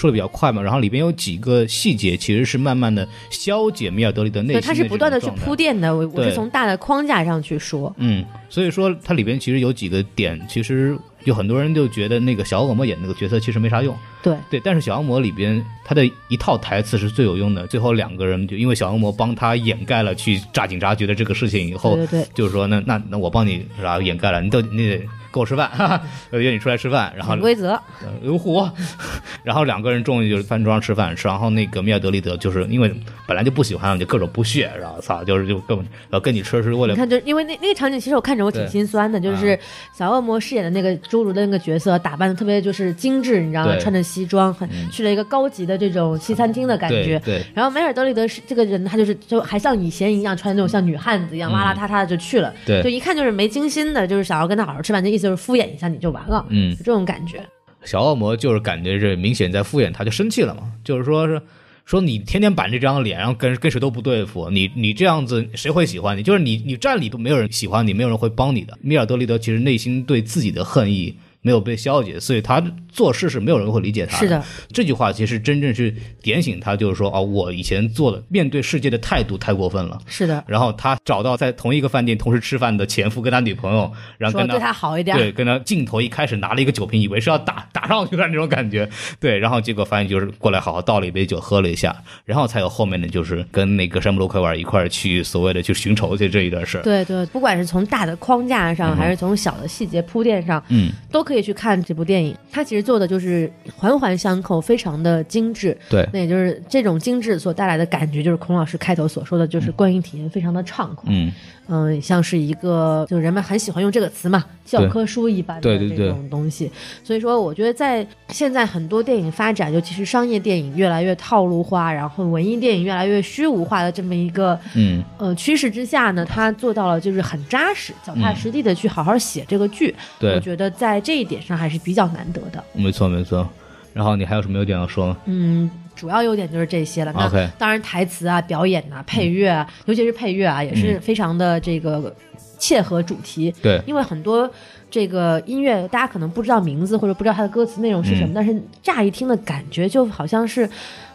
[0.00, 5.54] 说的比较快嘛，然后里边有几个细节其实是慢慢的消解米尔德里的内对，心，他是不断的去铺。
[5.54, 7.94] 垫的，我我是从大的框架上去说。
[7.98, 17.66] 嗯，所以说它里边其实有几个点，其实有很多人就觉得那个小恶魔演那个角色其实没啥用，对，对，但是小恶魔里边他的一套台词是最有用的。
[17.66, 27.70] 最后两个人就因为小恶魔帮他掩盖了去炸警察局的这个事情以后，对对对就是说那那那我帮你是吧掩盖了，你都你得跟我吃饭，哈哈，约你出来吃饭，然后潜规则，
[28.02, 28.68] 呃有虎，
[29.44, 32.92] 然后两个人终于就是饭桌上吃饭，然后那个米尔德利德就是因为
[33.26, 35.78] 本来就不喜欢，就各种不屑，然后操，就是就跟
[36.10, 39.58] 呃跟你吃是为了你看，就因为那那个场景，其实我看着我挺心酸的，就是
[39.96, 43.76] 小恶魔饰演的那个侏儒的那个角色，打扮的特别就是精致，你知道吗？
[43.78, 47.20] 穿着西装，很去了一个高级的这种西餐厅的感觉。
[47.24, 52.82] 对对然后梅尔德利德是这个人，他就是就还像以前一样穿那种像女汉子一样邋邋遢遢的就去了，嗯对。
[52.82, 57.40] 就一看就是没精心的，就是想要跟他好好吃饭，这意思就是敷衍一下你就完了，嗯就这种感觉。
[57.84, 61.40] 小恶魔就是感觉这明显在敷衍他，就生气了嘛，就是说是
[61.86, 66.22] 说你天天板这张脸，然后跟跟谁都不对付，你你这样子谁会喜欢你？
[66.22, 68.78] 就是你你站里都没有人喜欢你，没有人会帮你的。
[68.82, 79.98] 米尔德利德其实内心对自己的恨意没有被消解，所以他做事是没有人会理解他是的，这句话其实真正是点醒他，就是说啊，我以前做的面对世界的态度太过分了。
[80.06, 85.16] 是的，然后他找到在同一个饭店同时吃饭的前夫跟他女朋友，然后跟说对他好一点。
[85.16, 96.80] 对，跟他镜头一开始拿了一个酒瓶，以为是要打打上去的那种感觉，对，然后结果发现就是过来好好倒了一杯酒喝了一下，然后才有后面的就是跟那个山姆洛克维尔一块儿去所谓的去寻仇去这一段事。
[96.82, 102.36] 对对，不管是从大的框架上，还是从小的细节铺垫上，嗯，都可以去看这部电影。
[102.50, 105.76] 它其实做的就是环环相扣，非常的精致。
[105.88, 111.08] 对，那也就是这种精致所带来的感觉，就是孔老师开头所说的，就是观影体验非常的畅快。
[111.10, 111.32] 嗯，
[111.70, 116.70] 嗯，像是一个，就人们很喜欢用这个词嘛，教科书一般的这对对对种东西。
[117.04, 129.94] 所以说，我觉得在现在很多电影发展，尤其是商业电影越来越套路化，然后文艺电影越来越虚无化的这么一个嗯，呃趋势之下呢，他做到了就是很扎实、脚踏实地的去好好写这个剧。
[130.18, 132.62] 对我觉得在这一点上还是比较难得的。
[132.72, 133.48] 没错没错。
[133.92, 135.16] 然后你还有什么优点要说吗？
[135.26, 135.68] 嗯，
[136.00, 137.12] 主要优点就是这些了。
[137.14, 142.16] 那当然，台词啊、表演啊、配乐啊，尤其是配乐啊，也是非常的这个
[142.58, 143.54] 切合主题。
[143.60, 144.50] 对，因为很多
[144.90, 148.32] 这个音乐，大家可能不知道名字或者不知道它的歌词内容是什么，嗯。
[148.34, 150.66] 但是乍一听的感觉就好像是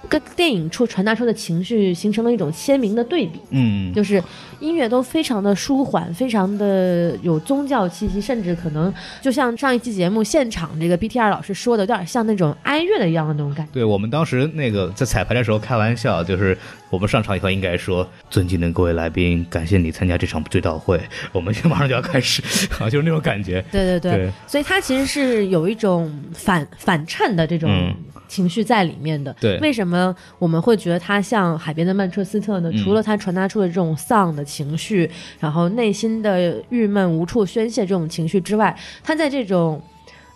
[0.10, 3.40] 跟电影出传达出的情绪形成了一种鲜明的对比。
[3.50, 4.22] 嗯，就是
[4.60, 13.72] 音乐都非常的舒缓，非常的有宗教气息，甚至可能就像上一期节目现场这个 BTR 老师说的，有点像那种哀乐的一样的那种感觉。
[13.74, 16.58] 对我们当时那个在彩排的时候开玩笑，就是
[16.90, 21.00] 我们上场以后应该说：“尊敬的各位来宾，感谢你参加这场追悼会，
[21.32, 22.42] 我们马上就要开始。
[22.80, 23.64] ”啊，就是那种感觉。
[23.72, 27.94] 对对对，对所以它其实是有一种反反衬的这种嗯
[28.28, 29.36] 情绪在里面的。
[29.40, 29.95] 对为什么
[30.40, 32.72] 我们会觉得它像海边的曼彻斯特呢？
[32.74, 39.82] 嗯除了它传达出的这种丧的情绪，然后内心的郁闷无处宣泄这种情绪之外，它在这种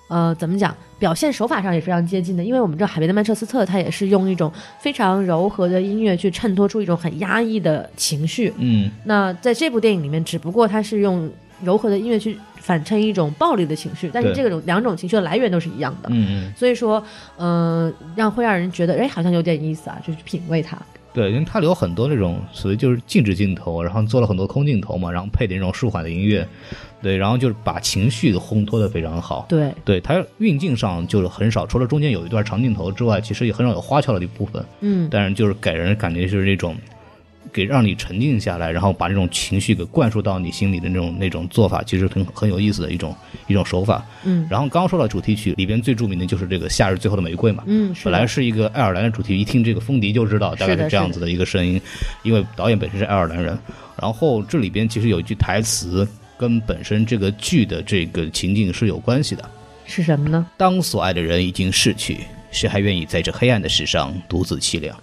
[0.08, 8.54] 呃怎么讲表现手法上也非常接近的，因为我们知道海边的曼彻斯特，它也是用一种非常柔和的音乐去衬托出一种很压抑的情绪。
[8.58, 11.30] 嗯，那在这部电影里面，只不过它是用
[11.64, 16.10] 柔和的音乐去反衬一种暴力的情绪，但是这种两种情绪的来源都是一样的。
[16.12, 17.04] 嗯嗯，所以说，
[17.38, 20.78] 嗯、让会让人觉得，哎，好像有点意思啊，就去品味它。
[21.12, 26.48] 对，因为它有很多那种所谓就是静止镜头，然后做了很多空镜头嘛，然后配的那种舒缓的音乐，
[27.02, 29.48] 对，然后就是把情绪烘托的非常好。
[29.50, 34.64] 对，对它运镜上就是很少，除了中间有一段长镜头之外，其实也很少有花俏的一部分。
[34.82, 36.76] 嗯，但是就是给人感觉就是那种，
[37.52, 43.16] 给让你沉静下来，然后把这种情绪给灌输到你心里的那种那种做法，其实很很有意思的一种
[43.48, 44.06] 一种手法。
[44.24, 51.82] 嗯然后刚刚说到主题曲里边最著名的就是这个《夏日最后的玫瑰》嘛，嗯，是本来是一个爱尔兰的主题，一听这个风笛就知道大概是这样子的一个声音，
[52.24, 53.58] 因为导演本身是爱尔兰人。
[54.02, 59.50] 然后这里边其实有一句台词跟本身这个剧的这个情境是有关系的。
[59.86, 60.46] 是什么呢？
[60.56, 62.20] 当所爱的人已经逝去，
[62.52, 64.96] 谁还愿意在这黑暗的世上独自凄凉？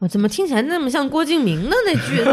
[0.00, 2.24] 我怎么听起来那么像郭敬明的那句？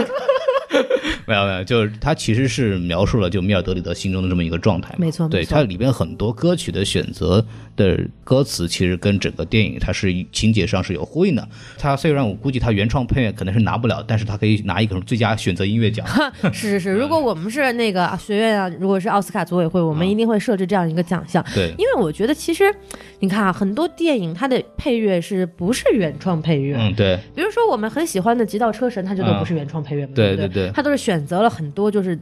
[1.27, 11.47] 没有没有，就是他其实是描述了就米尔德里德心中的这么一个状态没错没错它里边很多歌曲的选择的歌词，其实跟整个电影它是情节上是有呼应的。
[11.77, 16.05] 它虽然我估计他原创配乐可能是拿不了，但是他可以拿一个最佳选择音乐奖。
[16.51, 21.43] 是是是，如果我们是那个啊学院啊，如果是奥斯卡组委会，我们一定会设置这样一个奖项。
[21.53, 22.73] 对，因为我觉得其实，
[23.19, 26.75] 你看啊，很多电影它的配乐是不是原创配乐？
[26.77, 32.19] 嗯，对，比如说我们很喜欢的《极道车神》，它就都不是原创配乐对对对它都是选择了很多就是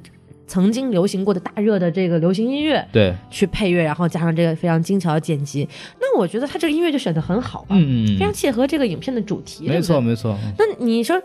[0.47, 5.67] 曾经流行过的大热的这个流行音乐对，去配乐，然后加上这个非常精巧的剪辑。
[5.99, 11.21] 那我觉得他这个音乐就选的很好吧，嗯嗯非常切合这个影片的主题，没错没错，那你说。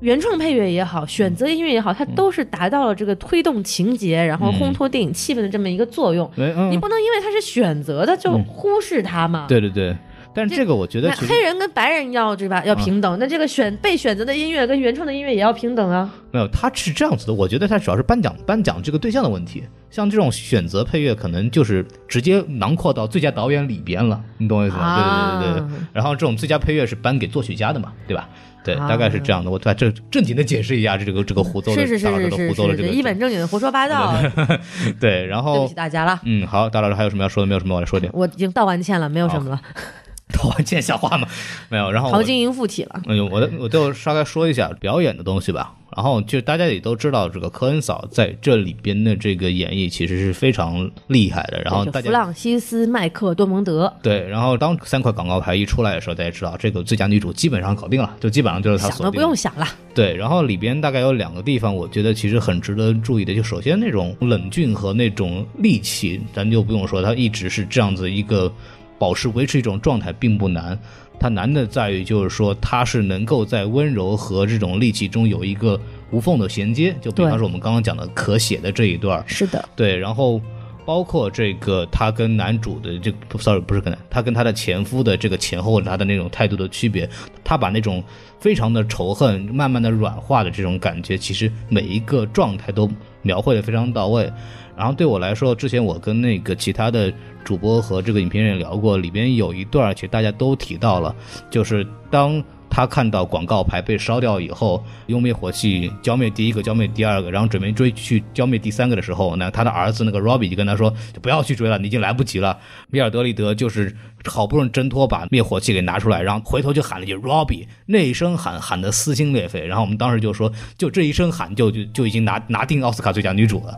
[0.00, 6.30] 原创配乐也好，选择音乐也好，它都是达到了这个推动情节，然后烘托电影气氛的这么一个作用。
[6.36, 9.46] 没嗯，你不能因为它是选择的就忽视它嘛？
[9.48, 9.96] 对对对，
[10.34, 12.62] 但是这个我觉得黑人跟白人要对吧？
[12.64, 16.08] 要平等，那这个选被选择的音乐跟原创的音乐也要平等啊。
[16.30, 17.34] 没有，他是这样子的。
[17.34, 19.64] 我觉得他主要是颁奖颁奖这个对象的问题。
[19.90, 24.82] 像这种选择配乐，可能就是直接囊括到最佳导演里边了，你懂我意思吗？
[24.82, 25.86] 啊对对对对对。
[25.92, 28.28] 然后这种最佳配乐是颁给作曲家的嘛，对吧？
[28.62, 29.50] 对，啊大概是这样的。
[29.50, 34.14] 我把这正经的解释一下这个这个胡诌的是是是大老师是是是，的胡诌的这个一本正经的胡说八道，
[35.00, 36.20] 对，然后对不起大家了。
[36.24, 37.46] 嗯，好，大老师还有什么要说的？
[37.46, 38.12] 没有什么，我来说点。
[38.14, 39.60] 我已经道完歉了，没有什么了，
[40.36, 41.26] 道完歉像话吗？
[41.68, 41.90] 没有。
[41.90, 43.00] 然后我陶晶莹附体了。
[43.06, 45.74] 哎呦，我的我就稍微说一下表演的东西吧。
[45.96, 51.60] 然后就大家也都知道，这个科恩嫂在这里边的这个演绎其实是非常厉害的。
[51.64, 59.10] 然后大家弗朗西斯·麦克多蒙德对，然后当三块广告牌一出来的时候，大家知道这个最佳女主基本上搞定了，就基本上就是她想都。
[59.10, 68.52] 不用想了，对，然后里边大概有两个地方，我觉得其实很值得注意的，就首先那种冷峻和那种戾气，咱就不用说，她一直是这样子一个
[68.98, 70.78] 保持维持一种状态并不难，
[71.18, 75.80] 它难的在于就是说它是能够在温柔和这种戾气中有一个
[76.10, 80.40] 无缝的衔接，就比方说我们刚刚讲的可写的这一段儿，是的，对，然后
[80.84, 87.08] 包括这个他跟男主的这个，sorry，不是跟男，他跟他的前夫的这个前后他的那种态度的区别，
[87.44, 88.02] 他把那种
[88.40, 92.90] 非常的仇恨慢慢的软化的这种感觉，其实每一个状态都
[93.28, 94.32] 描绘的非常到位。
[94.74, 97.12] 然后对我来说，之前我跟那个其他的
[97.44, 101.14] 主播和这个影评人聊过，里边有一段，其实大家都提到了，
[101.50, 112.58] 就是当他看到广告牌被烧掉以后，用灭火器浇灭第一个，浇灭第二个，然后准备追去浇灭第三个的时候，那他的儿子那个 Robbie 就跟他说，就不要去追了，你已经来不及了。
[112.90, 119.66] 米尔德里德就是好不容易挣脱把灭火器给拿出来，然后回头就喊了一句 Robbie，那一声喊喊得撕心裂肺。
[119.66, 123.74] 然后我们当时就说，就这一声喊就就就已经拿拿定奥斯卡最佳女主了。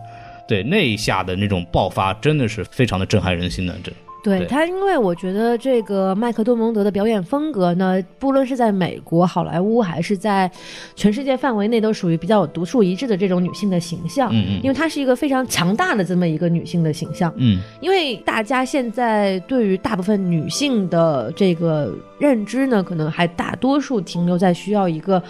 [0.49, 10.51] 对那一下的那种爆发，真的是非常的震撼人心的，这对对他，因为我觉得这个麦克多蒙德的表演风格呢，不论是在美国好莱坞，还是在
[10.95, 14.31] 全世界范围内，都属于比较有独树一帜的这种女性的形象。
[14.33, 17.33] 嗯嗯因为她是一个非常强大的这么一个女性的形象。
[17.37, 25.23] 嗯因为大家现在对于大部分女性的这个认知呢，可能还大多数停留在需要一个。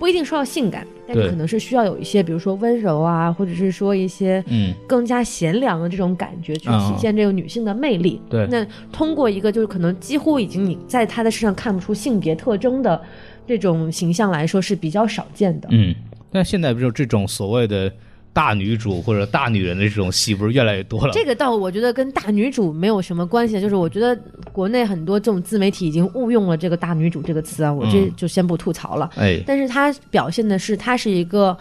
[0.00, 8.18] 不一定说要性感，但是可能是需要有一些，比如说温柔啊，或者是说一些嗯更加贤良的这种感觉，去嗯体现这个女性的魅力。
[8.30, 12.98] 对那通过一个就是可能几乎已经你在她的身上看不出性别特征的
[13.46, 15.68] 这种形象来说是比较少见的。
[15.70, 15.94] 嗯。
[16.32, 17.92] 但现在不就这种所谓的
[18.32, 21.12] 大女主或者大女人的这种戏，不是越来越多了？
[21.12, 24.16] 这个倒我觉得跟大女主没有什么关系，就是我觉得
[24.52, 29.10] 国内很多这种自媒体已经误用了这个大女主这个词啊，我这嗯就先不吐槽了。
[29.16, 31.56] 哎，但是她表现的是她是一个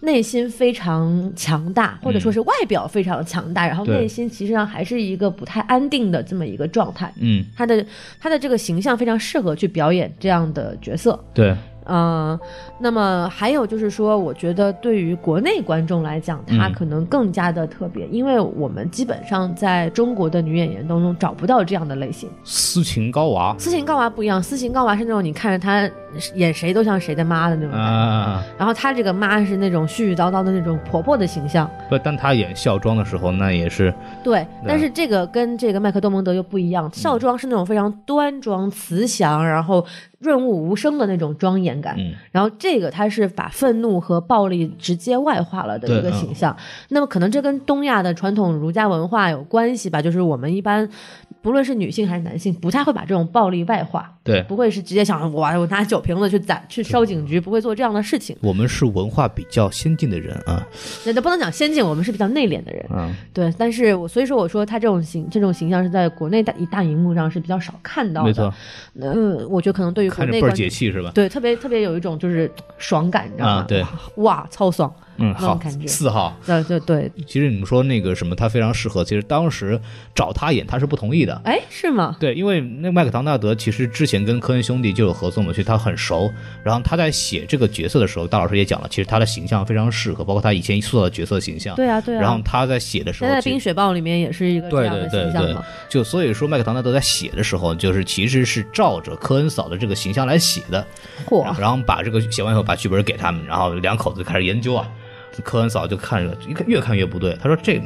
[0.00, 7.12] 内心非常强大，或者说是外表非常强大，然后内心其实上还是一个不太安定的这么一个状态。
[7.20, 7.84] 嗯，她的
[8.20, 11.18] 她的这个形象非常适合去表演这样的角色。
[11.34, 11.54] 对，
[11.84, 12.38] 嗯，
[12.78, 22.28] 那么还有就是说，我觉得对于国内观众来讲，她嗯可能更加的特别，因为我们基本上在中国的女演员当中找不到这样的类型。
[22.44, 25.90] 斯琴高娃斯琴高娃不一样，斯琴高娃是那种你看着她
[26.34, 31.70] 演谁都像谁的妈的那种感觉，啊，然后她这个妈是那种絮絮叨叨的那种婆婆的形象。
[31.88, 39.84] 不，当她演孝庄的时候，那也是对，但是这个跟这个麦克多蒙德又不一样，孝庄是那种非常端庄慈祥，然后
[40.18, 41.94] 润物无声的那种庄严感。
[41.98, 46.56] 嗯然后这个她是把愤怒和暴力直接外化了的一个形象。
[46.88, 50.00] 那么可能这跟东亚的传统儒家文化有关系吧？
[50.00, 50.88] 就是我们一般
[51.42, 54.14] 不论是女性还是男性，不太会把这种暴力外化。
[54.24, 58.36] 对，不会是直接想哇，我拿酒瓶子去攒去烧警局，不会做这样的事情。
[58.40, 60.64] 我们是文化比较先进的人啊，
[61.04, 62.86] 那那不能讲先进，我们是比较内敛的人。
[62.90, 68.28] 嗯，对，但是我所以说我说他这种形这种形象是在国内大大荧幕上是比较少看到的。
[68.28, 68.54] 没错，
[69.00, 71.10] 呃，我觉得可能对于国看着倍解气是吧？
[71.14, 73.52] 对，特别特别有一种就是爽感，你知道吗？
[73.54, 73.84] 啊对
[74.16, 74.92] 哇，超爽。
[75.18, 76.34] 嗯，那种好，感觉四号。
[76.46, 79.04] 对对对，其实你们说那个什么，他非常适合。
[79.04, 79.78] 其实当时
[80.14, 81.38] 找他演，他是不同意的。
[81.44, 82.16] 哎，是吗？
[82.18, 86.32] 对，因为那麦克唐纳德其实之前跟科恩兄弟就有合作嘛，所以他很熟。
[86.64, 91.76] 然后他在写这个角色的时候，大老师也讲了，其实他的形象非常适合，包括他以前塑造的角色形象。
[91.76, 92.20] 对啊对啊。
[92.20, 100.84] 然后他在写的时候，现在《冰雪暴》里面也是一个这对样的对对对形象嘛。，就所以说麦克唐纳德在写的时候，就是其实是照着科恩嫂的这个形象来写的。
[101.26, 104.88] 嚯，然后把这个写完以后，把剧本给他们，然后两口子开始研究啊。
[105.42, 107.80] 科恩嫂就看着，一看越看越不对，他说这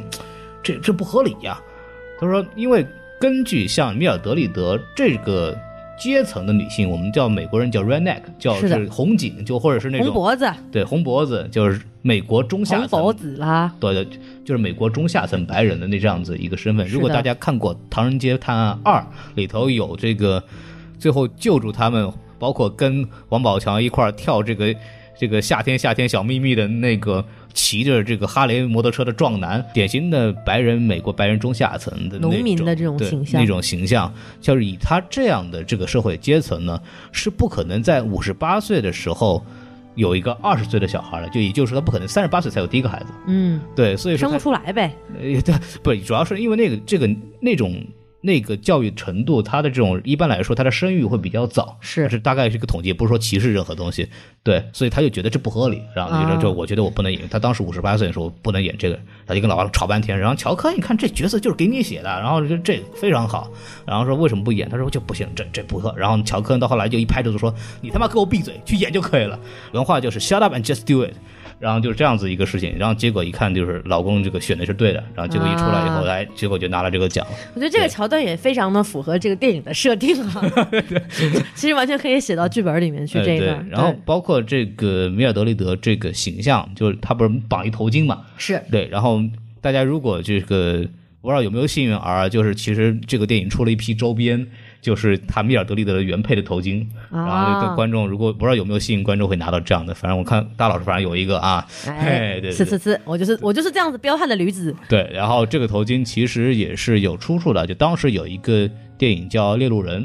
[0.61, 1.57] 这这不合理呀、
[2.19, 2.85] 他说，因为
[3.21, 5.57] 根据像米尔德利德这个
[5.99, 12.87] 阶层的女性，我们叫美国人叫 redneck，叫是红颈，就或者是那种红脖子、对红脖子，就是美国中下层。
[12.87, 14.07] 红脖子啦，对对，
[14.45, 16.87] 就是美国中下层白人的那这样子一个身份。
[16.87, 18.99] 如果大家看过《唐人街探案二》，
[19.35, 20.43] 里头有这个
[20.99, 24.75] 最后救助他们，包括跟王宝强一块儿跳这个
[25.19, 27.25] 这个夏天夏天小秘密的那个
[27.57, 36.79] 骑着这个哈雷摩托车的壮男，典型的白人美国白人中下层的那农民的这种对形象那种形象，就是以他这样的这个社会阶层呢，
[37.11, 39.43] 是不可能在五十八岁的时候。
[39.95, 44.95] 有一个二十岁的小孩了，就也就是说，他不可能三十八岁才有第一个孩子，嗯，对，所以说生不出来呗。
[45.19, 47.83] 呃，对，不，主要是因为那个这个那种
[48.27, 52.09] 那个教育程度，他的这种一般来说，他的生育会比较早，是。
[52.09, 54.09] 是大概是一个统计，不是说歧视任何东西，
[54.43, 63.49] 对，所以他就觉得这不合理，然后就啊就我觉得我不能演，他当时五十八岁的时候不能演这个，他就跟老王吵半天，然后乔科你看这角色就是给你写的，然后就这非常好，
[63.85, 69.39] 然后说为什么不演，他说就不行，这这不合，然后乔科到后来就一拍桌子说你他妈给我闭嘴，去演就可以了，
[69.73, 71.13] 原话就是 shut up and just do it。
[71.59, 77.25] 然后就是这样子一个事情，然后结果一看就是老公这个选的是对的，然后结果一出来以后，啊哎，结果就拿了这个奖。
[77.53, 80.69] 我觉得这个桥段也非常的符合这个电影的设定啊，
[81.55, 83.17] 其实完全可以写到剧本里面去。
[83.23, 88.21] 这一段，，然后包括这个米尔德利德这个形象，就是他不是绑一头巾嘛？
[88.37, 89.19] 是对，然后
[89.59, 90.87] 大家如果这个
[91.19, 94.47] 不知道有没有幸运儿，就是其实这个电影出了一批周边，
[94.87, 97.27] 就是他米尔德利德的原配的头巾，然
[97.59, 104.73] 后观众如果不知道有没有吸引观众会拿到这样的，反正我看大老师反正有一个啊，哎，对对对呲呲呲，我就是我就是这样子彪悍的驴子。
[104.87, 110.01] 对，然后这个头巾其实也是有出处的，就当时有一个电影叫《猎鹿人》，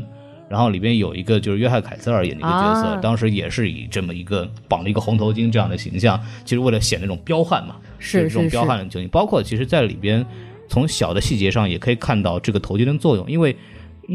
[0.49, 2.99] 然后里边有一个就是约翰凯瑟尔演的一个角色，啊。
[3.01, 10.27] 当时也是以这么一个绑了一个红头巾这样的形象，其实为了显那种彪悍嘛，是这种是是彪悍的情绪，包括其实在里边
[10.69, 13.55] 从小的细节上也可以看到这个头巾的作用，因为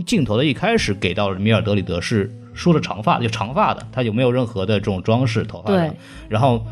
[0.06, 5.97] 镜头的一开始给到米尔德里德是梳着长发，就长发的，他有没有任何的这种装饰头发上对，
[6.30, 6.65] 然后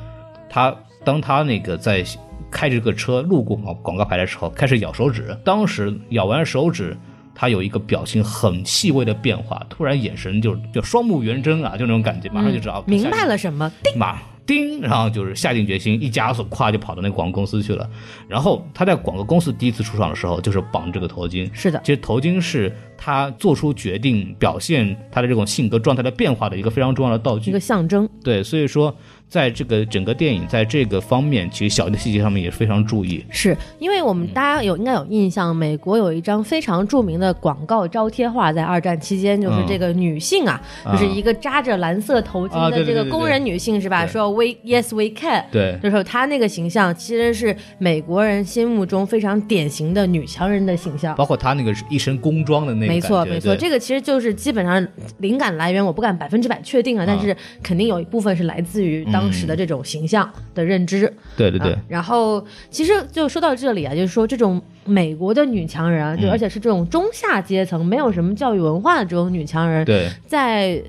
[0.50, 2.04] 他当他那个在
[2.52, 6.98] 开着这个车路过广广告牌的时候，开始咬手指，当时咬完手指。
[7.38, 13.70] 他有一个表情很细微的变化，突然眼神就就双目圆睁啊，就那种感觉，马上就知道、嗯明白了什么？
[13.98, 17.90] 马叮，然后就是下定决心，一加速，咵就跑到那个广告公司去了。
[18.28, 21.50] 然后他在广告公司第一次出场的时候，就是绑这个头巾。
[21.54, 27.60] 是的，其实头巾是他做出决定、表现他的这种性格状态的变化的一个非常重要的道具一个。
[27.60, 28.08] 象征。
[28.24, 28.96] 对，所以说
[29.28, 33.24] 在这个整个电影在这个方面，其实小的细节上面也非常注意。
[33.30, 40.62] 是因为我们大家有应该有印象，美国有一张非常著名的广告招贴画，在二战期间，就是嗯这个女性啊，
[40.92, 44.06] 就是一个扎着蓝色头巾的这个工人女性是吧？
[44.06, 45.46] 对说 We Yes We Can。
[45.52, 51.16] 对，就是她那个形象，其实是美国人心目中非常典型的女强人的形象。
[51.16, 54.86] 包括她那个一身工装的那个没错，没错，这个其实就是基本上
[55.18, 61.12] 灵感来源，我不敢百分之百确定啊，但是肯定有一部分是来自于当时的这种形象的认知。
[61.38, 61.72] 对对对。
[61.72, 66.32] 啊，然后其实就说到这里啊，就是说这种美国的女强人啊，就嗯。
[66.32, 70.82] 而且是这种中下阶层、没有什么教育文化的这种女强人，对，在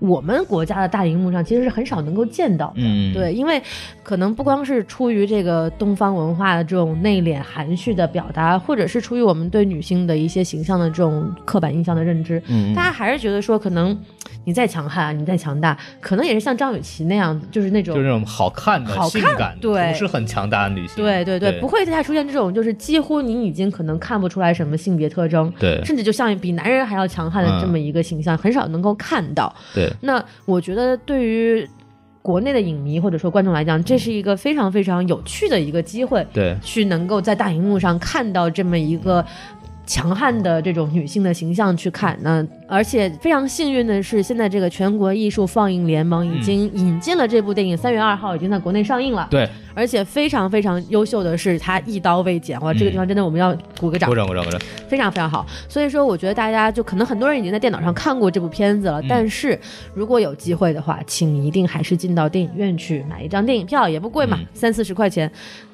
[0.00, 2.74] 我们国家的大荧幕上其实是很少能够见到的。
[2.76, 3.60] 嗯，对，因为
[4.02, 13.98] 可能不光是出于这个东方文化的这种内敛含蓄的表达，或者是出于我们对女性的一些形象的这种刻板印象的认知，嗯，大家还是觉得说，可能
[14.48, 20.96] 你再强悍，你再强大，可能也是像张雨绮那样，就是那种就是那种好看的、好看性感的，对不是很强大的女性。
[20.96, 29.54] 对对对，对不会再出现这种就是几乎你已经可能看不出来什么性别特征，对甚至就像比男人还要强悍的这么一个形象，很少能够看到。
[29.74, 31.68] 对那我觉得对于
[32.22, 39.22] 国内的影迷或者说观众来讲，这是一个非常非常有趣的一个机会，对去能够在大荧幕上看到这么一个。
[39.88, 42.16] 强悍的这种女性的形象去看。
[42.20, 49.26] 那而且非常幸运的是，现在这个全国艺术放映联盟已经引进了这部电影，三月二号已经在国内上映了。
[49.30, 52.60] 对，而且非常非常优秀的是，它一刀未剪。
[52.60, 55.46] 哇，这个地方真的我们要鼓个掌，鼓掌鼓掌鼓掌，非常非常好。
[55.68, 59.58] 所以说，我觉得大家就可能很多人已经在电脑上看过这部片子了，但是
[59.94, 65.30] 如果有机会的话，请一定还是进到电影院去买一张电影票，也不贵嘛，三四十块钱，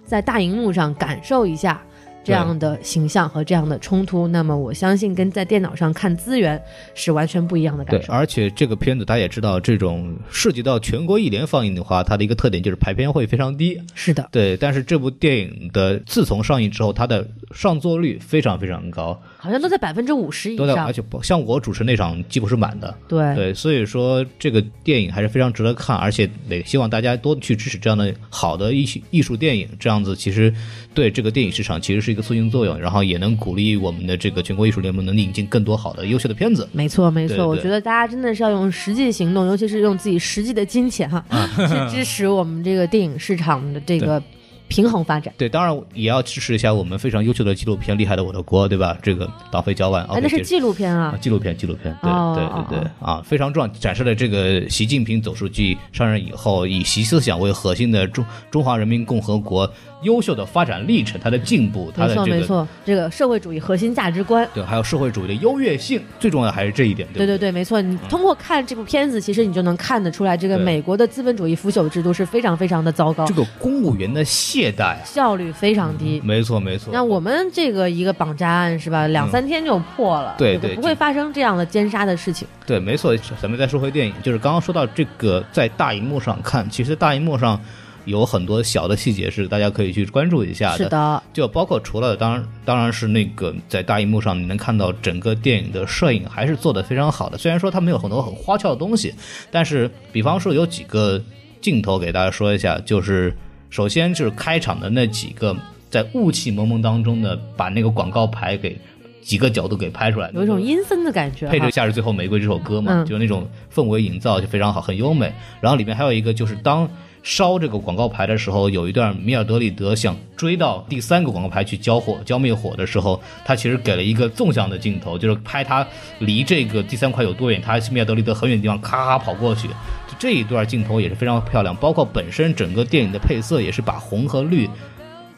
[0.07, 1.83] 在大荧幕上感受一下。
[2.25, 6.61] 这样的形象和这样的冲突，那么我相信跟在电脑上看资源
[6.95, 8.07] 是完全不一样的感受。
[8.09, 13.79] 对，而且这个片子大家也知道，这种涉及到全国一连放映的话，它的一个特点就是排片会非常低。
[13.95, 14.57] 是的，对。
[14.57, 20.87] 但是这部电影的自从上映之后，它的上座率非常非常高，好像都在百分之五十以上。
[20.87, 22.95] 而且像我主持那场几乎是满的。
[23.07, 30.53] 对对，所以说这个电影还是非常值得看，而且也希望大家多去支持这样的好的艺艺术电影，这样子其实
[30.95, 33.05] 对这个电影市场其实是一个促进作用，然后。
[33.05, 36.67] 也能鼓励我们的这个全国艺术联盟能引进更多好的优秀的片子。
[36.73, 41.23] 没错，没错，我觉得大家真的是要用实际行动，尤其是用自己实际的金钱哈，
[41.55, 44.23] 去支持我们这个电影市场的这个。
[44.67, 48.97] 平衡发展，对，当然也要支持一下我们非常优秀的纪录片《厉害的我的国》，对吧？
[49.03, 59.71] 这个党费交万，那是纪录片啊，纪录片，纪录片，对对对对啊，非常重要，展示了这个习近平总书记上任以后，以习思想为核心的中中华人民共和国
[60.05, 75.35] 优秀的发展历程，它的进步，它的这个没错，这个社会主义核心价值观，对，还有社会主义的优越性，最重要的还是这一点，对对对，没错，你通过看这部片子，其实你就能看得出来，这个美国的资本主义腐朽制度是非常非常的糟糕，这个公务员的懈怠效。
[75.35, 76.93] 率非常低，没错没错。
[76.93, 82.47] 那我们这个一个绑架案是吧，两三天就破了，对对，不会发生这样的奸杀的事情。
[82.65, 83.17] 对，没错。
[83.43, 87.61] 咱们再说回电影，就是刚刚说到这个，在大荧幕上看，其实大荧幕上
[88.05, 90.79] 有很多小的细节是大家可以去关注一下的。
[90.79, 99.15] 是的，就包括除了当然当然是那个在大荧幕上你能看到整个电影的摄影还是做的非常好的，虽然说它没有很多很花俏的东西，
[99.51, 101.23] 但是比方说有几个
[101.61, 103.35] 镜头给大家说一下，就是
[103.71, 105.57] 首先就是开场的那几个。
[105.91, 108.77] 在雾气蒙蒙当中呢，把那个广告牌给
[109.23, 115.33] 几个角度给拍出来，有一种阴森的感觉，配着《夏日最后玫瑰》这首歌嘛，就那种氛围营造就非常好，很优美。
[115.61, 116.91] 然后里面还有一个就是当
[117.25, 125.85] 烧这个广告牌的时候，有一段米尔德里德想追到第三个广告牌去浇火、浇灭火的时候，他其实给了一个纵向的镜头，就是拍他
[126.19, 131.75] 离这个第三块有多远，他米尔德里德很远的地方咔咔跑过去，就这一段镜头也是非常漂亮。
[131.75, 134.69] 包括本身整个电影的配色也是把红和绿。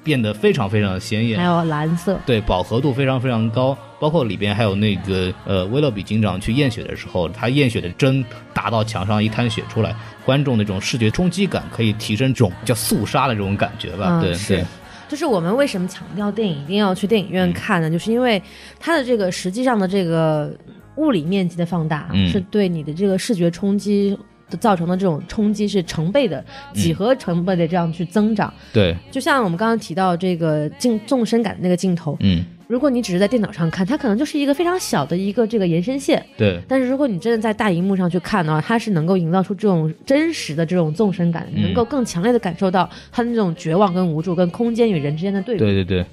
[0.06, 3.76] 变得非常非常的鲜艳，还有蓝色，对，饱和度非常非常高。
[3.98, 14.20] 包括里边还有那个呃，威勒比警长去验血的时候，他验血的针打到墙上一滩血出来，观众那种视觉冲击感可以提升这种叫肃杀的这种感觉吧？
[14.20, 14.64] 对对，
[15.08, 17.90] 就是我们为什么强调电影一定要去电影院看呢？
[17.90, 18.40] 就是因为
[18.78, 20.54] 它的这个实际上的这个
[20.96, 24.16] 物理面积的放大，是对你的这个视觉冲击。
[24.60, 28.52] 造成的这种冲击是成倍的几何成倍的这样去增长。
[28.72, 36.24] 对，就像我们刚刚提到这个镜纵深感那个镜头，嗯，如果你只是在电脑上看，它可能就是一个非常小的一个这个延伸线。
[36.36, 45.58] 对，但是如果你真的在大荧幕上去看的话，它是能够营造出这种真实的这种纵深感，能够更强烈的感受到它的那种绝望跟无助，跟空间与人之间的对比。
[45.58, 46.06] 对对对。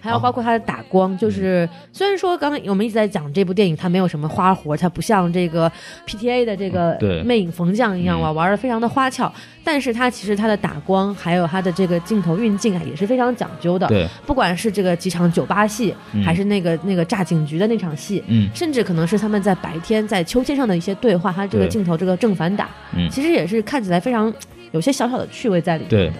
[0.00, 5.70] 还有包括它的打光，就是虽然说刚刚我们一直在讲这部电影，它没有什么花活，它不像这个
[6.06, 9.30] PTA 的这个魅影逢将一样哇，玩的非常的花俏，
[9.62, 13.86] 但是它其实它的打光还有它的这个镜头运镜啊，也是非常讲究的。
[13.88, 15.94] 对，不管是这个几场酒吧戏，
[16.24, 24.32] 还是那个那个炸警局的那场戏，嗯，甚至可能是他们在白天在秋千上的一些对话，它这个镜头这个正反打，嗯，其实也是看起来非常
[24.72, 26.18] 有些小小的趣味在里面的。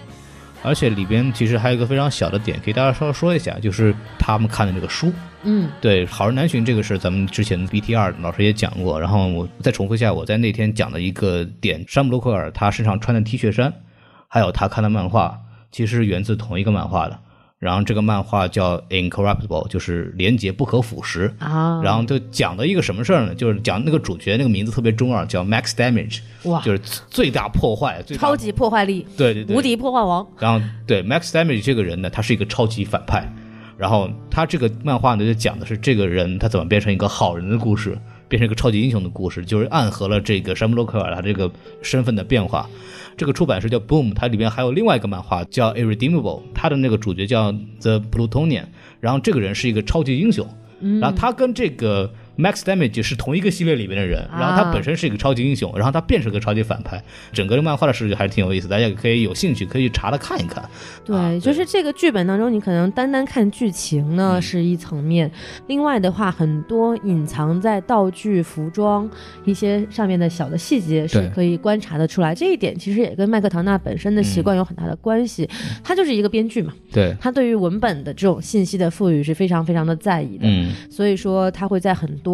[0.62, 5.12] 而且里边其实还有一个非常小的点，给大家稍微说一下，就是他们看的这个书。
[5.42, 13.72] 嗯，对，好人难寻这个事咱们之前 B T 二老师也讲过，然后我再重复一下我在那天讲的一个点：山姆洛克尔他身上穿的 T 恤衫，
[14.28, 15.40] 还有他看的漫画，
[15.72, 17.18] 其实源自同一个漫画的。
[17.60, 21.82] 然后这个漫画叫 Incorruptible，就是廉洁不可腐蚀啊。
[21.84, 23.34] 然后就讲的一个什么事儿呢？
[23.34, 26.78] 就是讲那个主角那个名字特别中二，叫 Max Damage，哇，就是
[27.10, 30.26] 最大破坏，超级破坏力，对对对，无敌破坏王。
[30.38, 33.30] 然后对 Max Damage 这个人呢，他是一个超级反派。
[33.76, 37.98] 然后他这个漫画呢，就讲的是这个人他怎么变成一个好人的故事，
[38.28, 41.50] 变成一个超级英雄的故事，就是暗合了这个山姆洛克尔他这个
[41.82, 42.66] 身份的变化。
[43.20, 48.64] 这个出版社叫 Boom，它里边还有另外一个漫画叫 Irredeemable，它的那个主角叫 The Plutonian，
[48.98, 50.48] 然后这个人是一个超级英雄，
[51.02, 52.10] 然后他跟这个
[52.40, 60.68] Max Damage 是同一个系列里面的人，然后他啊本身是一个超级英雄，然后他变成个超级反派，整个漫画的设计还是挺有意思，大家可以有兴趣可以去查了看一看。
[61.04, 65.30] 对，啊就是这个剧本当中，你可能单单看剧情呢、嗯是一层面，
[65.66, 69.08] 另外的话，很多隐藏在道具、服装
[69.44, 72.34] 一些上面的小的细节是可以观察的出来。
[72.34, 75.48] 这一点其实也跟麦克唐纳本身的习惯有很大的关系，
[75.84, 80.44] 他就是一个编剧嘛，对，他对于文本的这种信息的赋予是非常非常的在意的。
[80.44, 82.29] 嗯，所以说他会在很多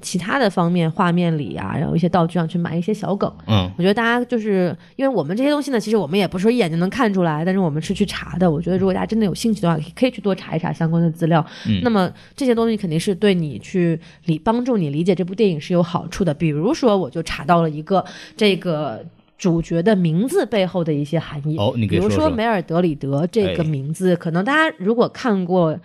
[0.00, 3.32] 其他的方面，画面里啊，然后一些道具上去埋一些小梗。
[3.46, 8.50] 嗯，我觉得大家就是因为我们这些东西呢，其实我们也不是说一眼就能看出来，但是我们是去查的。
[8.50, 11.44] 我觉得如果大家真的有兴趣的话，可以去多查一查相关的资料。
[11.66, 16.32] 嗯那么这些东西肯定是对你去理帮助你理解这部电影是有好处的。
[16.32, 18.04] 比如说，我就查到了一个
[18.36, 19.04] 这个。
[19.38, 25.76] 主角的名字背后的一些含义，哦比如说说梅尔德里德这个哎名字，可能大家如果看过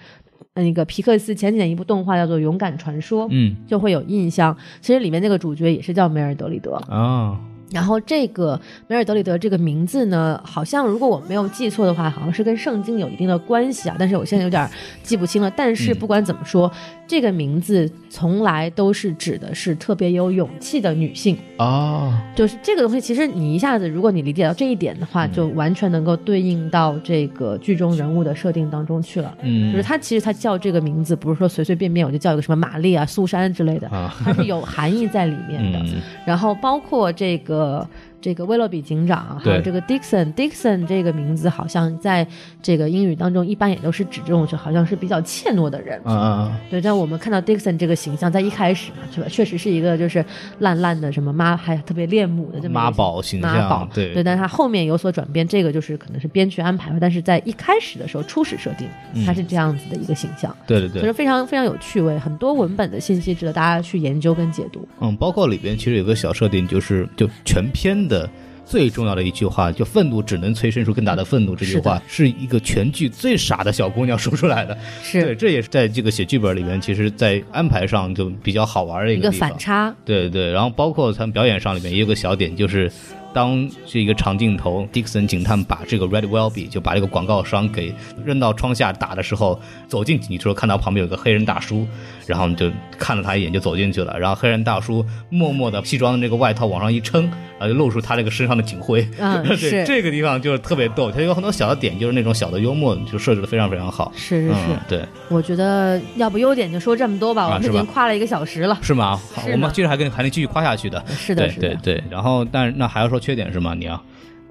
[0.64, 4.56] 那个皮克斯前几年一部动画叫做《勇敢传说》，嗯就会有印象。
[4.82, 6.76] 其实里面那个主角也是叫梅尔德里德。
[6.88, 7.40] 啊，
[7.72, 14.70] 然后这个梅尔德里德这个名字呢，好像如果我没有记错的话，好像是跟圣经有一定的关系啊，但是我现在有点
[15.04, 15.52] 记不清了。
[15.52, 16.72] 但是嗯不管怎么说，
[17.08, 21.38] 这个名字从来都是指的是特别有勇气的女性。
[21.58, 29.36] 哦，就是这个东西，其实你一下子，如果你理解到这一点的话，嗯就完全能够对应到这个剧中人物的设定当中去了。
[29.42, 35.80] 嗯，就是他其实他叫这个名字，不是说随随便便我就叫一个什么玛丽啊、苏珊之类的，啊，它是有含义在里面的。
[35.84, 35.96] 嗯
[36.26, 37.88] 然后包括这个 어?
[38.20, 42.28] 这个威洛比警长，还有这个 Dixon，Dixon 这个名字好像在
[42.62, 46.02] 这个英语当中一般也都是指这种就好像是比较怯懦的人。
[46.04, 49.28] 啊啊，对，但我们看到 Dixon 这个形象，在一开始嘛，是吧？
[49.30, 50.24] 确实是一个就是
[50.60, 58.88] 烂烂的什么妈，还特别恋母的这么妈宝形妈宝，，对对，但是他后面有所转变，这个就是可能是编剧安排的，但是在一开始的时候，初始设定
[59.26, 64.88] 他是这样子的一个形象，对对对所以说，非常非常有趣味，很多文本的信息值得大家去研究跟解读。
[65.00, 68.30] 嗯，包括里边其实有个小设定，就是就全篇的
[68.66, 74.78] 最重要的一句话，就愤怒只能催生出更大的愤怒这句话，是一个全剧最傻的小姑娘说出来的。
[75.12, 79.32] 对，是这也是在这个写剧本里面，其实在安排上就比较好玩的一个个。
[79.32, 82.92] 反差，对对，然后包括他们表演上里面也有个小点，就是
[83.34, 87.94] 当这一个长镜头，Dixon 警探把这个 Red Welby 就把这个广告商给
[88.26, 91.88] 扔到窗下打的时候，走进去，你说看到旁边有个黑人大叔，
[92.26, 97.24] 然后你就看了他一眼就走进去了，然后黑人大叔默默的西装的那个外套往上一撑，
[97.60, 99.08] 然后就露出他这个身上的警徽。
[99.20, 104.12] 嗯， 对，是这个地方就是特别逗，它有很多小的点，就是那种小的幽默，就设置的非常非常好。
[104.16, 108.78] 是是是嗯，，对，我觉得要不优点就说这么多吧，我们已经夸了一个小时了。
[108.82, 109.20] 是吗？
[109.36, 111.04] 是吗我们接着还跟还能继续夸下去的。
[111.10, 113.74] 是的，对是的对，对，然后但是那还要说缺点是吗？
[113.74, 114.02] 你要？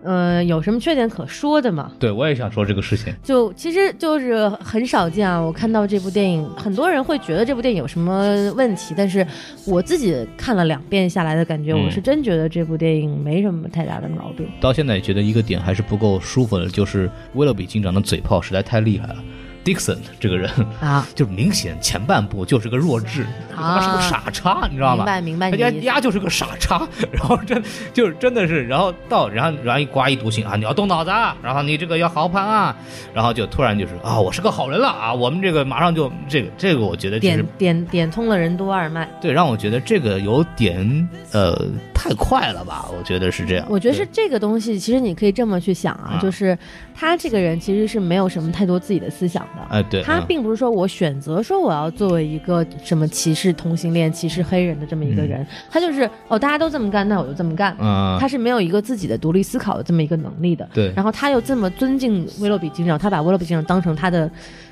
[0.04, 1.90] 呃，有什么缺点可说的吗？
[1.98, 3.12] 对我也想说这个事情。
[3.24, 9.26] 就其实就是很少见啊，我看到这部电影，很多人会觉得这部电影有什么问题，但是
[9.66, 14.46] 我自己看了两遍下来的感觉，嗯我是真觉得这部电影没什么太大的毛病。
[14.60, 19.16] 到现在觉得一个点还是不够舒服的，就是威勒比警长的嘴炮实在太厉害了。
[19.66, 20.48] Dixon 这个人
[20.80, 25.04] 啊， 就明显前半部就是个弱智，他妈是个傻叉，你知道吗？
[25.04, 25.86] 明白明白他家你的意思。
[25.86, 27.60] 丫就是个傻叉， 然后真
[27.92, 32.76] 就是真的是，然后到然后然后一刮一毒性啊，你要动脑子啊，然后你这个要好好盘啊，
[33.12, 41.60] 然后就突然就是啊，我是个好人了啊，我们这个马上就这个这个，我觉得点点点通了任督二脉，对让我觉得这个有点呃
[42.08, 43.66] 太快了吧，我觉得是这样。
[43.68, 46.56] 我觉得是这个东西，其实你可以这么去想啊，啊就是
[46.94, 49.62] 他这个人其实是没有什么太多自己的思想的。
[49.68, 57.76] 哎对，他嗯并不是说我选择说我要作为一个什么歧视同性恋、歧视黑人的这么一个人，他就是哦，大家都这么干，那我就这么干。
[57.80, 60.68] 嗯他是没有一个自己的独立思考的这么一个能力的。
[60.72, 64.30] 对然后他又这么尊敬威洛比警长，他把威洛比警长当成他的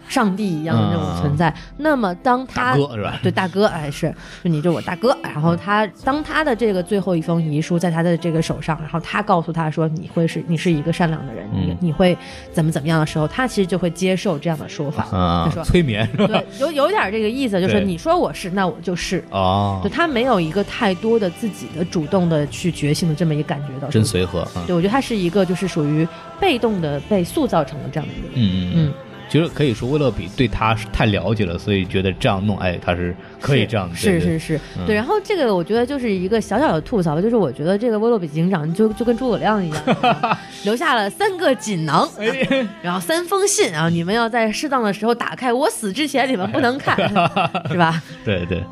[0.09, 1.55] 上帝一样的那种存在。
[1.76, 3.18] 那么当他大哥是吧？
[3.22, 5.16] 对大哥，哎是，就你就是我大哥。
[5.22, 12.16] 然后他当他的这个最后一封遗书在他的这个手上，然后他告诉他说你会是你是一个善良的人，你嗯你会
[12.52, 15.05] 怎么怎么样的时候，他其实就会接受这样的说法。
[15.16, 16.26] 啊他说，催眠是吧？
[16.26, 19.24] 对，有有点这个意思，就是你说我是，那我就是。
[19.30, 23.88] 哦就，他没有一个太多的自己的主动的去觉醒的这么一个感觉到。
[23.88, 24.64] 真随和啊。
[24.66, 26.07] 对，我觉得他是一个就是属于
[26.40, 28.32] 被动的被塑造成了这样的一个人。
[28.36, 28.92] 嗯嗯嗯，
[29.35, 34.95] 其实可以说威洛比对他是太了解了，所以觉得这样弄，哎，他是可以这样是是是，嗯对。
[34.95, 39.82] 然后这个我觉得就是一个小小的吐槽，就是我觉得这个威洛比警长就就跟诸葛亮一样，
[40.62, 46.97] 留下了三个锦囊，哎然后三封信，然后你们要在适当的时候打开，我死之前你们不能看，
[47.68, 48.01] 是吧？
[48.24, 48.62] 对对，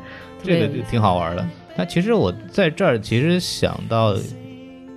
[0.41, 1.45] 这个挺好玩的。
[1.75, 4.15] 但其实我在这儿其实想到，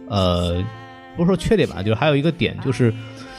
[0.09, 0.65] 呃，
[1.17, 2.95] 不是说缺点吧，就是还有一个点就是。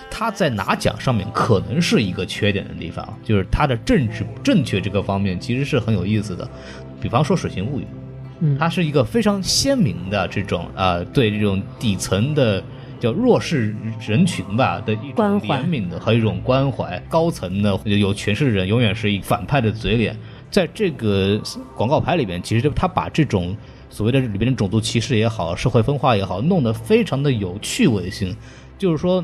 [0.10, 6.49] 他在拿奖上面可能是一个缺点的地方，就是他的政治正确这个方面其实是很有意思的。
[6.99, 7.84] 比方说《水形物语》，
[8.39, 12.64] 嗯，它是一个非常鲜明的这种呃，对这种底层的
[12.99, 20.18] 叫弱势人群吧的一种怜悯的和一种关怀，高层的有权势的人永远是一反派的嘴脸。
[20.49, 21.39] 在这个
[21.76, 23.55] 广告牌里边，其实他把这种
[23.89, 28.36] 所谓的里边的种族歧视也好，社会分化也好，弄得非常的有趣味性，
[28.78, 29.24] 就是说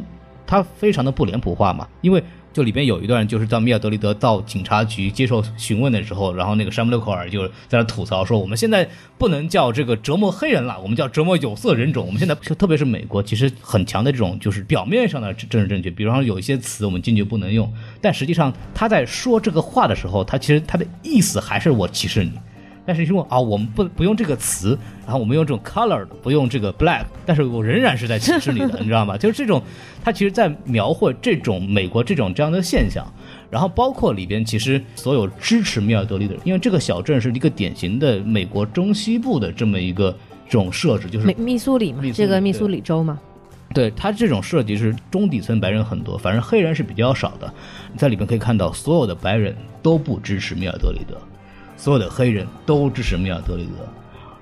[0.53, 2.23] 他非常的不脸谱化嘛，因为。
[2.53, 8.87] 就里边有一段，就是当米尔德里德到警察局接受询问的时候，然后那个山姆六口尔就在那吐槽说：“我们现在
[9.17, 12.05] 不能叫这个折磨黑人了，我们叫折磨有色人种。
[12.05, 22.33] 我们现在特别是美国，其实很强的这种就是表面上的政治正确，比方说有一些词我们坚决不能用，但实际上他在说这个话的时候，他其实他的意思还是我歧视你。”
[22.85, 29.17] 但是说啊，我们不不用这个词，然后我们用这种 colored，不用这个 black，但是我仍然是在歧视你的， 你知道吗？
[29.17, 29.61] 就是这种，
[30.03, 33.05] 他其实在描绘这种美国这种这样的现象，
[33.49, 40.11] 然后包括里边其实所有支持米尔德利的人，因为这个小镇是一个典型的美国中西部的这么一个
[40.45, 43.19] 这种设置，就是密密苏里嘛这个密苏里州嘛，
[43.73, 47.51] 对他这种设计是中底层白人很多，反正黑人是比较少的。
[47.91, 51.17] 你在里面可以看到，所有的白人都不支持米尔德里德，
[51.83, 53.85] 所有的黑人都支持米尔德里德。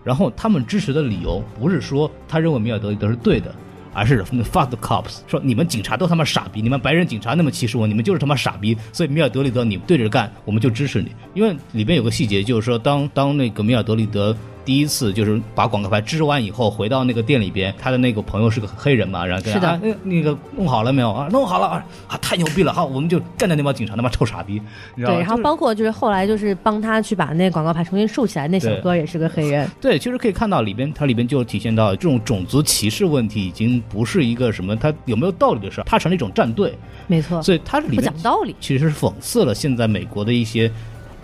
[0.03, 3.51] 然后他们支持的理由不是说他认为米尔德里德是对的，
[3.95, 8.77] 而是 fuck the cops，说你们警察都他妈傻逼，你们白人警察那么歧视我，你们就是他妈傻逼。
[8.93, 11.09] 所以米尔德里德你对着干，我们就支持你。
[11.33, 14.37] 因为里边有个细节，就是说当当那个米尔德里德。
[14.64, 21.28] 第一次就是把广告牌支完以后，回到那个店里边，他的那个朋友是个黑人嘛，然后跟他是的啊那那个弄好了没有啊？
[21.32, 21.86] 弄好了啊！
[22.07, 22.72] 啊，太牛逼了！
[22.72, 24.62] 好，我们就干掉那帮警察，那帮臭傻逼，
[24.95, 38.55] 对，然后包括就是后来就是帮他去把那广告牌重新竖起来，那小哥也是个黑人， 对，其实可以看到里边，它里边就体现到这种种族歧视问题已经不是一个什么他有没有道理的事儿，它成了一种战队，没错，所以它里不面讲道理。
[38.59, 40.72] 其实是讽刺了现在美国的一些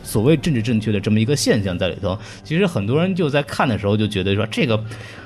[0.07, 2.17] 所谓政治正确的这么一个现象在里头。
[2.43, 4.81] 其实很多人就在看的时候就觉得说这个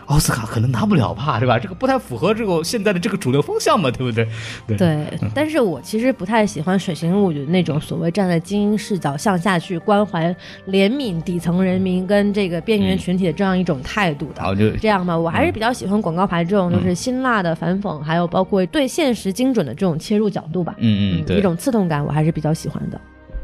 [0.07, 1.59] 奥斯卡可能拿不了吧，对吧？
[1.59, 4.27] 这个不太符合这个现在的这个主流风向嘛，对不对？
[4.67, 5.05] 对对，
[5.36, 10.36] 但是我其实不太喜欢水形物语那种所谓站在精英视角向下去关怀、
[10.67, 14.41] 怜悯底层人民跟这个边缘群体的这样一种态度的。
[14.82, 20.75] 这样吧，我还是比较喜欢广告牌这种就是辛辣的反讽，还有包括对现实精准的这种切入角度吧。
[20.79, 21.41] 嗯嗯对一。
[21.41, 22.99] 种刺痛感，我还是比较喜欢的。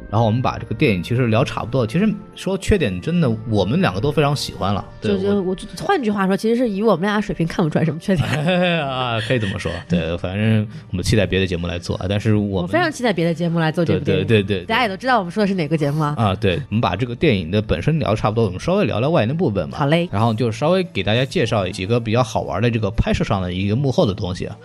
[0.09, 4.85] 然后我们把这个电影其实聊差不多，其实说缺点真的我们两个都非常喜欢了。
[5.01, 8.25] 对就就我换句话说，其实是以我们俩水平看不出来什么缺点。
[8.25, 9.71] 我啊，可以这么说。
[9.89, 14.25] 对，反正我们期待别的节目来做，啊，但是我们我非常期待别的节目来做这对部电影。
[14.25, 16.15] 对对对，对大家也都知道我们说的是哪个节目啊？
[16.17, 19.77] 啊，对，我们把这个电影的本身聊得差不多，我们稍微聊聊外延的部分吧。
[19.77, 24.55] 好嘞然后就稍微给大家介绍几个比较好玩的这个拍摄上的一个幕后的东西啊。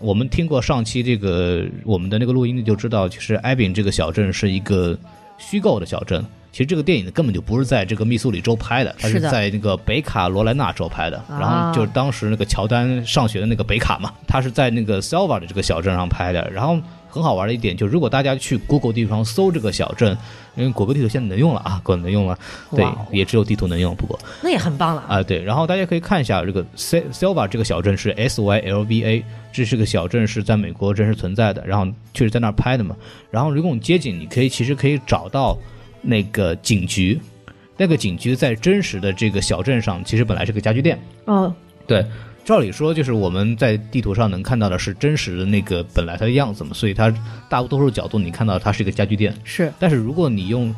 [0.00, 4.98] 我们听过上期这个我们的那个录音就知道，其实艾宾这个小镇是一个
[5.38, 6.24] 虚构的小镇。
[6.52, 11.16] 其实这个电影根本就不是在这个密苏里州拍的，它是在那个北卡罗来纳州拍的。
[11.28, 16.50] 啊然后就是当时那个乔丹上学的那个北卡嘛，他是在那个 Selva 的这个小镇上拍的。
[16.50, 16.76] 然后
[17.10, 20.16] 很好玩的一点，就如果大家去 Google 地图上搜这个小镇，
[20.54, 22.38] 因为谷歌地图现在能用了啊，谷歌能用了，
[22.74, 25.04] 对也只有地图能用，不过那也很棒了。
[25.08, 32.96] 啊，对，然后大家可以看一下这个 Selva 这个小镇是 S Y L V A，这是个小镇是在美国真实存在的，然后确实在那儿拍的嘛。
[33.30, 35.58] 然后如果你街景，你可以其实可以找到
[36.00, 37.20] 那个警局，
[37.76, 40.98] 那个警局在真实的这个小镇上，其实本来是个家具店。
[41.24, 41.52] 哦，
[41.86, 42.04] 对，
[42.50, 47.08] 照理说就是我们在地图上能看到的是真实的那个本来它的样子嘛，所以它
[47.48, 49.32] 大多数角度你看到它是一个家具店。
[49.44, 50.74] 是但是如果你用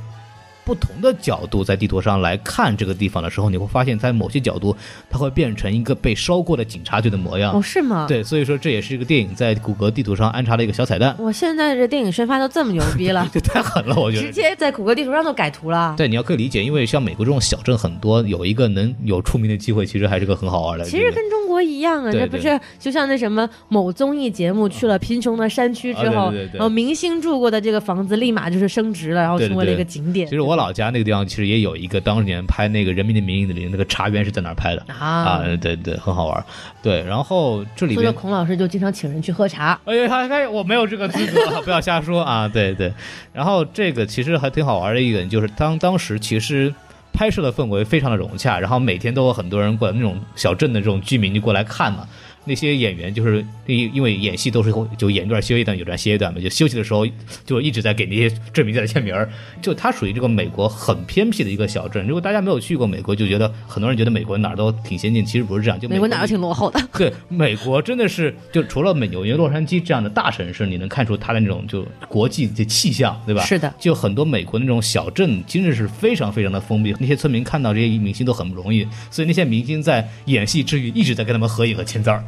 [0.64, 4.76] 不同的角度在地图上来看这个地方的时候，你会发现在某些角度
[5.10, 7.52] 它会变成一个被烧过的警察局的模样。
[7.52, 8.06] 哦，是吗？。
[8.06, 14.32] 对，所以说这也是一个电影在谷歌地图上安插的一个小彩蛋，我现在这电影宣发都这么牛逼了， 这太狠了，我觉得直。
[14.32, 15.94] 接在谷歌地图上都改图了。
[15.96, 20.84] 对，你要可以理解，因为像美国这种小镇很多，有一个能有出名的机会，其实还是个很好玩的。
[20.84, 30.26] 其实跟中国一样啊，对这不是就像那什么某综艺节目去了贫穷的山区之后，然后明星住过的这个房子立马就是升值了，然后成为了一个景点。
[30.26, 35.44] 其实我老家那个地方其实也有一个当年拍那个《人民的名义》的里那个茶园是在哪儿拍的啊啊？
[35.60, 36.44] 对对，很好玩。
[36.82, 39.78] 对，然后这里边所以说孔老师就经常请人去喝茶。
[39.84, 42.48] 哎呀，还还我没有这个资格， 不要瞎说啊！
[42.48, 42.92] 对对，
[43.32, 46.72] 然后这个其实还挺好玩的一点，就是当当时其实
[47.12, 52.06] 拍摄的氛围非常的融洽，然后每天都有很多人过来，那种小镇的这种居民就过来看嘛。
[52.44, 57.06] 那些演员就是因因为演戏都是就演一段歇一段，有段歇一段嘛，就休息的时候
[57.46, 59.30] 就一直在给那些证明在签名儿。
[59.60, 62.06] 就它属于这个美国很偏僻的一个小镇。
[62.06, 65.78] 如果大家没有去过美国，就觉得很多人觉得美国哪儿都挺先进，其实不是这样。
[65.78, 66.80] 就美国美哪儿都挺落后的。
[66.98, 73.42] 对，美国真的是就除了美纽约、洛杉矶这样的大城市，你能看出它的那种就国际的气象，对吧？
[73.44, 73.72] 是的。
[73.78, 76.94] 就很多美国那种小镇，真的是非常非常的封闭。
[76.98, 82.24] 那些村民看到这些明星都很不容易，所以那些明星在演戏之余一直在跟他们合影和签字儿。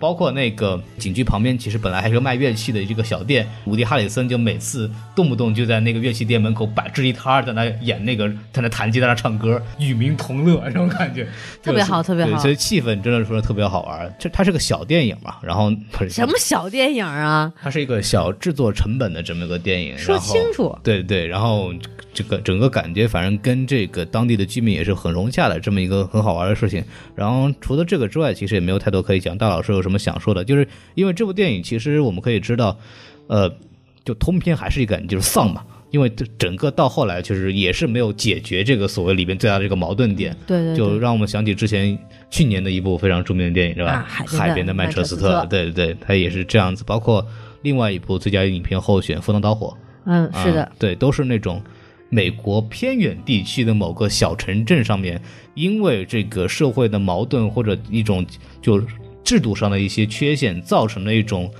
[0.00, 11.28] 包括那个警局旁边，其实本来还是个卖乐器的这个小店，伍迪·哈里森就每次动不动就在那个乐器店门口摆置一摊儿，在那演那个，在那弹吉他、唱歌，与民同乐这种感觉，
[11.62, 12.38] 特别好，特别好。
[12.38, 14.10] 所以气氛真的说特别好玩。
[14.18, 15.70] 这它是个小电影嘛，然后
[16.08, 17.52] 什么小电影啊？
[17.60, 19.98] 它是一个小制作成本的这么一个电影。
[19.98, 20.74] 说清楚。
[20.82, 21.74] 对对，然后
[22.14, 26.82] 这个整个感觉，反正跟这个当地的居民也是很融洽的，这么一个很好玩的事情。
[27.14, 29.36] 然后除了这个之外，其实也没有太多可以讲。
[29.36, 29.89] 大老师有什么？
[29.90, 30.44] 什么想说的？
[30.44, 32.78] 就是因为这部电影，其实我们可以知道，
[33.26, 33.52] 呃，
[34.04, 35.64] 就通篇还是一个就是丧嘛。
[35.90, 40.36] 因为这整个到后来，其实也是没有解决这个所谓里边最大的这个矛盾点。
[40.46, 40.76] 对对。
[40.76, 41.98] 就让我们想起之前
[42.30, 44.06] 去年的一部非常著名的电影，是吧？
[44.08, 45.44] 海边的曼彻斯特。
[45.50, 46.84] 对对对，它也是这样子。
[46.86, 47.26] 包括
[47.62, 49.66] 另外一部最佳影片候选《赴汤蹈火》。
[50.06, 50.70] 嗯，是的。
[50.78, 51.60] 对，都是那种
[52.08, 55.20] 美国偏远地区的某个小城镇上面，
[55.54, 58.24] 因为这个社会的矛盾或者一种
[58.62, 58.80] 就。
[59.24, 61.52] 制度上的一些缺陷，造成了一种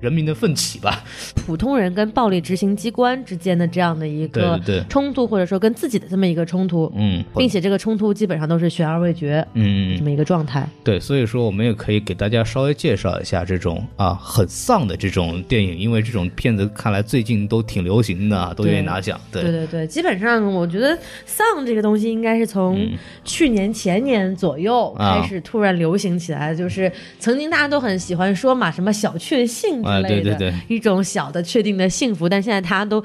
[0.00, 1.04] 人民的奋起吧。
[1.34, 10.68] 普通人跟暴力执行机关之间的这样的一个冲突，或者说跟自己的这么一个冲突，嗯，并且这个冲突基本上都是悬而未决，嗯，这么一个状态。
[10.82, 19.20] 对，所以说我们也可以给大家稍微介绍一下这种啊很丧的这种电影，因为这种片子看来最近都挺流行的，都愿意拿奖。
[19.30, 20.96] 对对对，基本上我觉得
[21.26, 22.88] 丧这个东西应该是从
[23.24, 29.82] 去年前年左右开始突然流行起来，就是曾经大家都很喜欢说嘛，什么小确幸。
[29.90, 33.02] 啊，对对对，一种小的确定的幸福，但现在大家都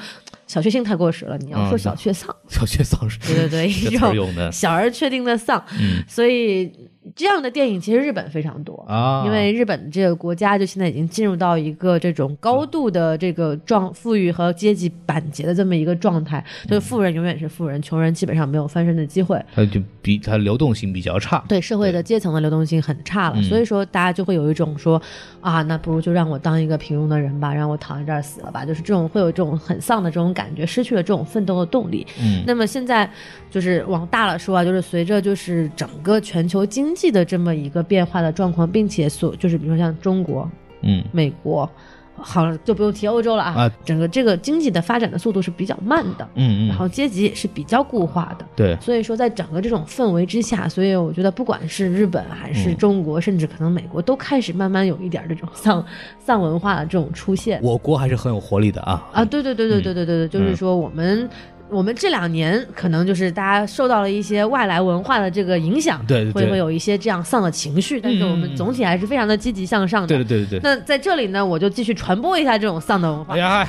[0.48, 6.72] 小确幸太过时了，你要说小确丧， 小确丧是，对对对， 一种小而确定的丧，嗯，所以。
[7.16, 19.40] 这样的电影其实日本非常多啊，因为日本这个国家就现在已经进入到一个这种高度的这个状富裕和阶级板结的这么一个状态，就是富人永远是富人，穷人基本上没有翻身的机会。
[19.54, 25.00] 它就比它流动性比较差，对社会的阶层的流动性很差了，所以说大家就会有一种说
[25.42, 32.06] 啊，那不如就让我当一个平庸的人吧，让我躺在这儿死了吧，就是这种会有这种很丧的这种感觉，失去了这种奋斗的动力。
[32.22, 33.10] 嗯，那么现在
[33.50, 40.50] 就是往大了说啊，就是随着就是整个全球经济的这么一个变化的状况，并且所就是比如说像中国，
[40.82, 41.70] 嗯，美国，
[42.18, 55.86] 好了就不用提欧洲了啊，整个这个经济的发展的速度是比较慢的，嗯嗯，然后阶级也是比较固化的，对，所以说在整个这种氛围之下，所以我觉得不管是日本还是中国，甚至可能美国，都开始慢慢有一点这种丧
[56.20, 57.60] 丧文化的这种出现。
[57.62, 59.08] 我国还是很有活力的啊。
[59.14, 61.30] 啊，对对对对对对对对，就是说我们。
[61.70, 70.08] 我们这两年可能就是大家受到了一些外来文化的这个影响，对，会会有一些这样丧的情绪，但是我们总体还是非常的积极向上的。
[70.08, 70.62] 对对对对对。
[70.64, 73.34] 那在这里呢，我就继续传播一下这种丧的文化。
[73.34, 73.68] 哎呀，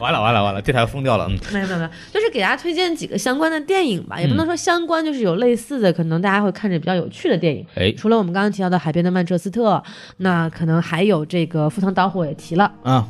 [0.00, 1.26] 完了完了完了，这台疯掉了。
[1.28, 7.64] 嗯没有没有没有，就是给大家推荐几个相关的电影吧，也不能说相关，就是有类似的，可能大家会看着比较有趣的电影。
[7.74, 9.74] 哎，除了我们刚刚提到的《海边的曼彻斯特》，
[10.16, 13.06] 那可能还有这个《赴汤蹈火》也提了啊。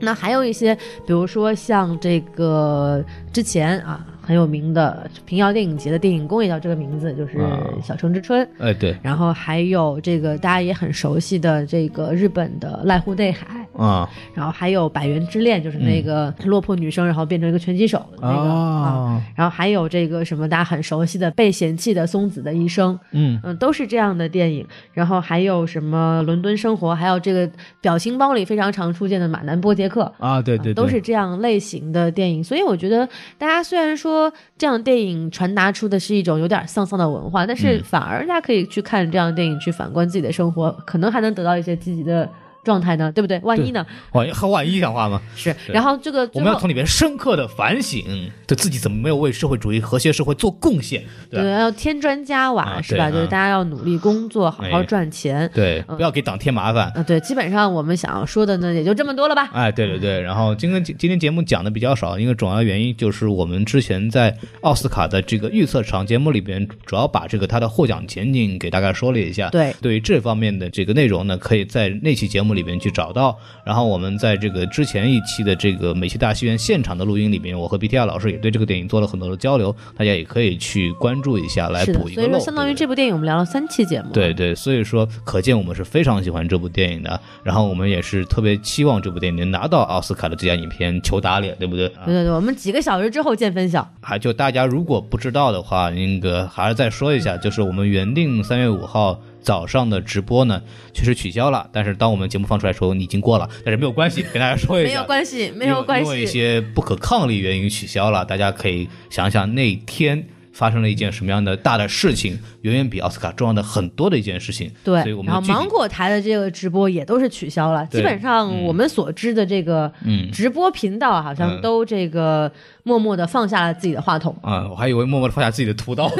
[0.00, 0.74] 那还有一些，
[1.06, 4.04] 比如说像这个之前啊。
[4.26, 7.38] 很有名的平遥电影节的电影宫也叫这个名字，就是
[7.80, 8.44] 《小城之春》。
[8.58, 8.96] 哎，对。
[9.00, 13.46] 然后还有这个大家也很熟悉的这个日本的濑户内海
[13.76, 14.10] 啊。
[14.34, 19.22] 然后还有《百元之恋》，就是那个落魄女生然后变成一个拳击手的那个啊。
[19.36, 22.94] 然后还有这个什么大家很熟悉的《被嫌弃的松子的一生》。
[23.12, 24.66] 嗯嗯，都是这样的电影。
[24.92, 27.48] 然后还有什么《伦敦生活》，还有这个
[27.80, 32.42] 表情包里非常常出现的马南波杰克啊，对对，都是这样类型的电影。
[32.42, 33.08] 所以我觉得
[33.38, 34.15] 大家虽然说。
[34.16, 42.28] 说这样电影传达出的是一种有点丧丧的文化，但是反而大家可以去看这样的电影，去反观自己的生活，可能还能得到一些积极的。
[42.66, 43.38] 状态呢，对不对？
[43.44, 43.86] 万一呢？
[44.12, 45.22] 万一和万一讲话吗？
[45.36, 45.54] 是。
[45.68, 48.04] 然后这个我们要从里面深刻的反省，
[48.46, 51.04] 对自己怎么没有为社会主义和谐社会做贡献？
[51.30, 53.08] 对，要添砖加瓦是吧？
[53.08, 55.48] 就是大家要努力工作，好好赚钱。
[55.54, 56.90] 对，不要给党添麻烦。
[56.90, 59.48] 啊，对，基本上我们想要说的呢，也就这么多了吧？
[59.52, 60.20] 哎，对对对。
[60.20, 69.50] 然后今天今天节目讲的比较少，因为主要原因就是我们之前在奥斯卡的这个预测场节目里边，主要把这个他的获奖前景给大概说了一下。
[69.50, 72.55] 对，对于这方面的这个内容呢，可以在那期节目。
[72.56, 73.38] 里边去找到。
[73.64, 82.28] 然后我们在这个之前一期的这个美西大戏院现场的录音里面，我和 BTR 老师也对这个电影做了很多的交流，大家也可以去关注一下，来补一个漏。
[82.28, 84.08] 所以说，相当于这部电影我们聊了三期节目。
[84.12, 93.86] 对对，所以说可见我们是非常喜欢这部电影的，然后我们也是特别期望这部电影能拿到奥斯卡的最佳影片，求打脸，对不对对对，我们几个小时之后见分晓。
[94.00, 100.60] 还就大家如果不知道的话，那个还是再说一下，就是我们原定三月五号早上的直播呢，
[100.92, 106.26] 确实取消了，但是当我们节目放出来的时候，你已经过了，但是没有关系，跟大家说一下，没有关系，没有关因为因为一。
[106.26, 110.26] 些不可抗力原因取消了，大家可以想想那天。
[110.56, 114.72] 发生了一件什么样的大的事情，远远比奥斯卡重要的很多的一件事情。
[114.82, 122.50] 对所以我，们然后芒果台的这个直播也都是取消了，基本上我们所知的这个嗯直播频道好像嗯都这个
[122.84, 126.10] 默默的放下了自己的话筒，啊，我还以为默默的放下自己的屠刀，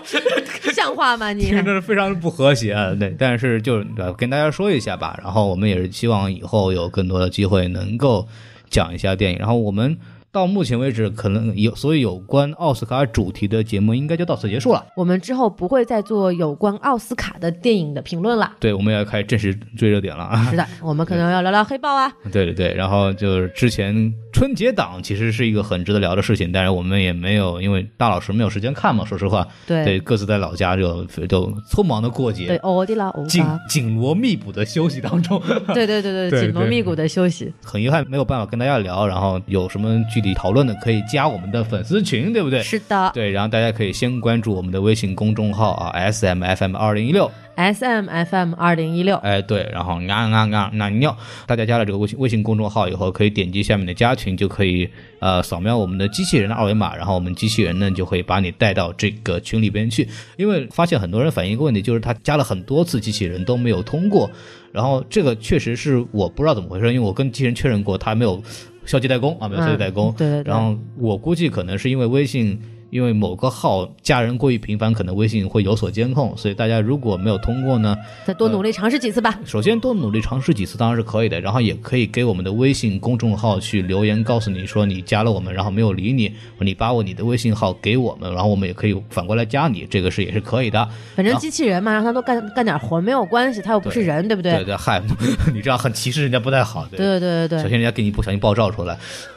[0.72, 1.44] 像话吗你？
[1.44, 2.94] 听着真是非常不和谐啊。
[2.94, 5.18] 对，但是就呃跟大家说一下吧。
[5.22, 8.26] 然后我们也是希望以后有更多的机会能够
[8.70, 9.38] 讲一下电影。
[9.38, 9.96] 然后我们
[10.36, 14.84] 到目前为止，可能有所以有关奥斯卡主题的节目应该就到此结束了。
[14.94, 18.52] 我们之后不会再做有关奥斯卡的电影的评论了。
[18.60, 20.44] 对，我们要开始正式追热点了啊。
[20.50, 22.12] 是的，我们可能要聊聊黑豹啊。
[22.30, 35.40] 对对对，然后就是之前春节档其实是一个很值得聊的事情，但是我们也没有，因为大老师没有时间看嘛，说实话，对对，各自在老家就就匆忙的过节，对，欧迪拉欧紧，紧锣密鼓的休息当中，
[35.72, 37.50] 对对对 对，紧锣密鼓的休息。
[37.64, 42.62] 很遗憾没有办法跟大家聊，然后有什么具体讨论的可以加我们的粉丝群，对不对？
[42.62, 54.88] 是的对，然后大家可以先关注我们的微信公众号啊，S M F M 二零一六，，S M F M 二零一六，哎，对，然后啊啊啊那尿，大家加了这个微信微信公众号以后，可以点击下面的加群，就可以
[55.18, 60.08] 呃扫描我们的机器人的二维码，然后我们机器人呢就会把你带到这个群里边去。
[60.36, 64.30] 因为发现很多人反映一个问题，就是他加了很多次机器人都没有通过，
[64.70, 68.42] 然后这个确实是我不知道怎么回事，因为我跟机器人确认过，他没有
[68.84, 70.10] 消极怠工啊，没有消极怠工。
[70.10, 72.60] 嗯对对对然后我估计可能是因为微信。
[72.90, 79.38] 因为某个号加人过于频繁，可能微信会有所监控，所以大家如果没有通过呢，再多努力尝试几次吧。
[79.44, 90.88] 首先多努力尝试几次当然是可以的，然后也可以给我们的微信公众号去留言，告诉你说你加了我们，然后没有理你，你把我你的微信号给我们，然后我们也可以反过来加你，这个是也是可以的。
[91.14, 94.52] 反正机器人嘛，让他多干干点活没有关系，他又不是人，对不对？
[94.56, 95.02] 对对，嗨，
[95.52, 96.96] 你这样很歧视人家不太好，对。
[96.96, 98.96] 对对对对小心人家给你不小心爆照出来，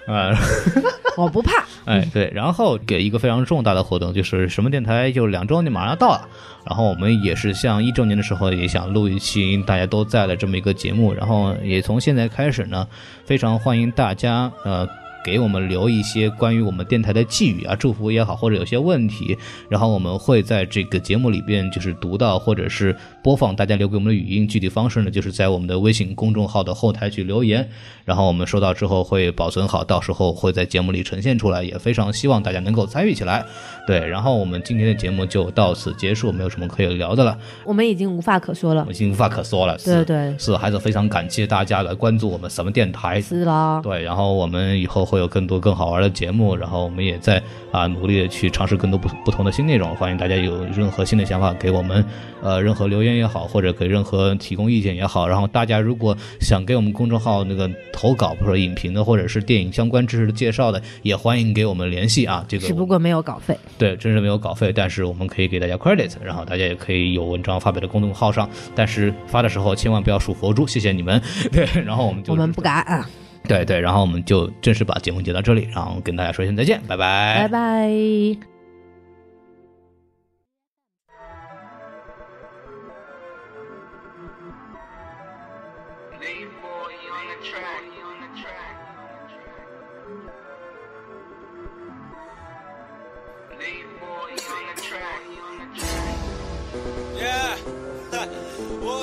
[0.10, 0.36] 呃，
[1.16, 1.64] 我不怕。
[1.86, 6.28] 哎，对，然后给一个非常重大的活动，就是什么电台就两周年马上要到了，
[6.66, 12.88] 然后我们也是像一周年的时候也想录一期大家都在的这么一个节目，然后也从现在开始呢，
[13.24, 14.88] 非常欢迎大家呃。
[15.22, 19.38] 给我们留一些关于我们电台的寄语啊、祝福也好，或者有些问题，
[19.68, 24.48] 然后我们会在这个节目里边就是读到或者是播放大家留给我们的语音。
[24.48, 27.70] 具体方式呢，就是在我们的微信公众号的后台去留言，
[28.10, 31.60] 然后我们收到之后会保存好，到时候会在节目里呈现出来。
[31.64, 33.46] 也非常希望大家能够参与起来。
[33.86, 38.92] 对，然后我们今天的节目就到此结束，没有什么可以聊的了，我们已经无话可说了我。
[38.92, 39.78] 已经无话可说了。
[39.86, 43.22] 对对是，还是非常感谢大家来关注我们什么电台。
[43.22, 47.40] 是啦，对，然后我们以后会有更多更好玩的节目，然后我们也在
[47.72, 49.96] 啊努力的去尝试更多不不同的新内容。
[49.98, 52.04] 欢迎大家有任何新的想法给我们，
[52.42, 55.28] 呃，任何留言也好，或者给任何提供意见也好。
[55.28, 62.46] 然后大家如果想给我们公众号那个投稿，比如说影评的或者是电影相关知识的介绍的，也欢迎给我们联系啊。
[62.48, 63.58] 这个只不过没有稿费。
[63.78, 71.22] 对，真是没有稿费，但是我们可以给大家 credit，然后大家也可以有文章发表在公众号上，但是发的时候千万不要数佛珠，谢谢你们。
[71.52, 73.06] 对，然后我们就我们不敢啊，
[73.46, 78.59] 对对，然后我们就正式把节目接到这里，然后跟大家说一声再见，拜拜拜拜。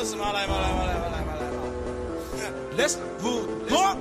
[0.06, 1.58] 是嘛来嘛来嘛来嘛来嘛来嘛
[2.78, 3.96] ，Let's move on。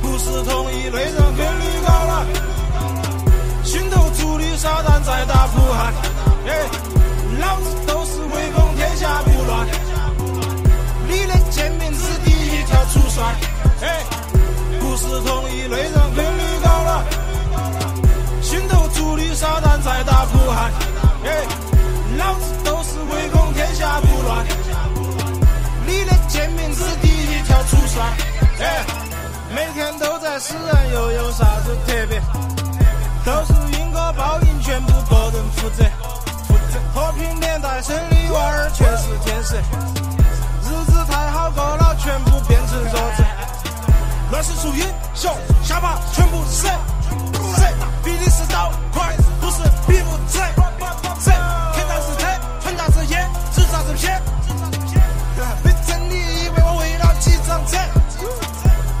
[0.00, 2.26] 不是同一类人频率高了，
[3.62, 5.92] 心头住的撒旦在打呼喊，
[6.46, 6.66] 哎，
[7.38, 9.68] 老子都是威风天下不乱，
[11.06, 13.36] 你的贱民之地一条出帅，
[13.82, 14.06] 哎。
[14.80, 15.92] 不是同一类人
[20.08, 20.38] 大呼
[21.24, 21.44] 哎，
[22.16, 24.46] 老子都是唯恐天下不乱，
[25.86, 27.76] 你的贱名是第一条出
[28.58, 28.84] 哎，
[29.54, 32.20] 每天都在死人又有啥子特别？
[33.24, 35.84] 都是因果报应，全部个人负责。
[36.94, 43.24] 和平年代生的娃儿全是天使，日子太好过了，全部变成弱者。
[44.30, 45.32] 乱世出英雄，
[45.62, 47.62] 下巴全部死，死，
[48.02, 49.77] 比的是刀快，不是。
[50.26, 50.38] 吃
[51.20, 51.30] 吃，
[51.74, 54.22] 天大是菜，穿大是烟，吃啥是偏。
[55.62, 57.76] 别整你以为我为了几张车，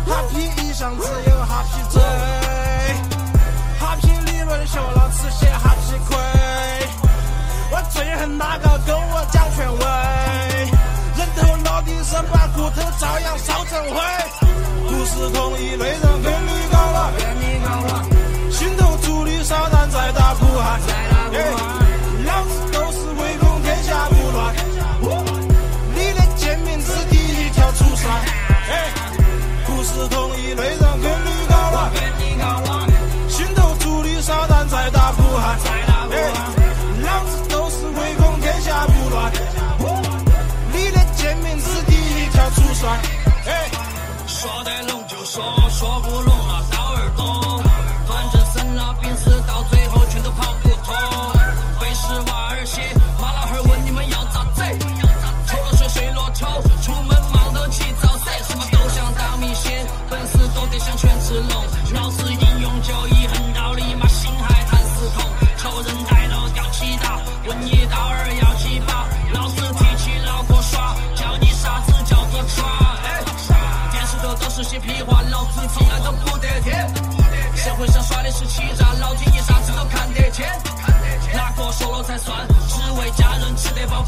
[0.06, 2.00] 哈皮一向只有哈皮醉，
[3.80, 6.16] 哈皮理论学了只写哈皮亏。
[7.70, 9.80] 我最恨哪个跟我讲权威，
[11.16, 13.96] 人头落地生把骨头照样烧成灰。
[14.88, 18.17] 不是同一类人，跟你搞了，你了。
[19.90, 20.80] 在大哭海。
[21.32, 21.87] 在海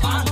[0.02, 0.29] Bye.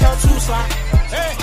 [0.00, 0.70] Hotel Tucson.
[1.10, 1.39] Hey.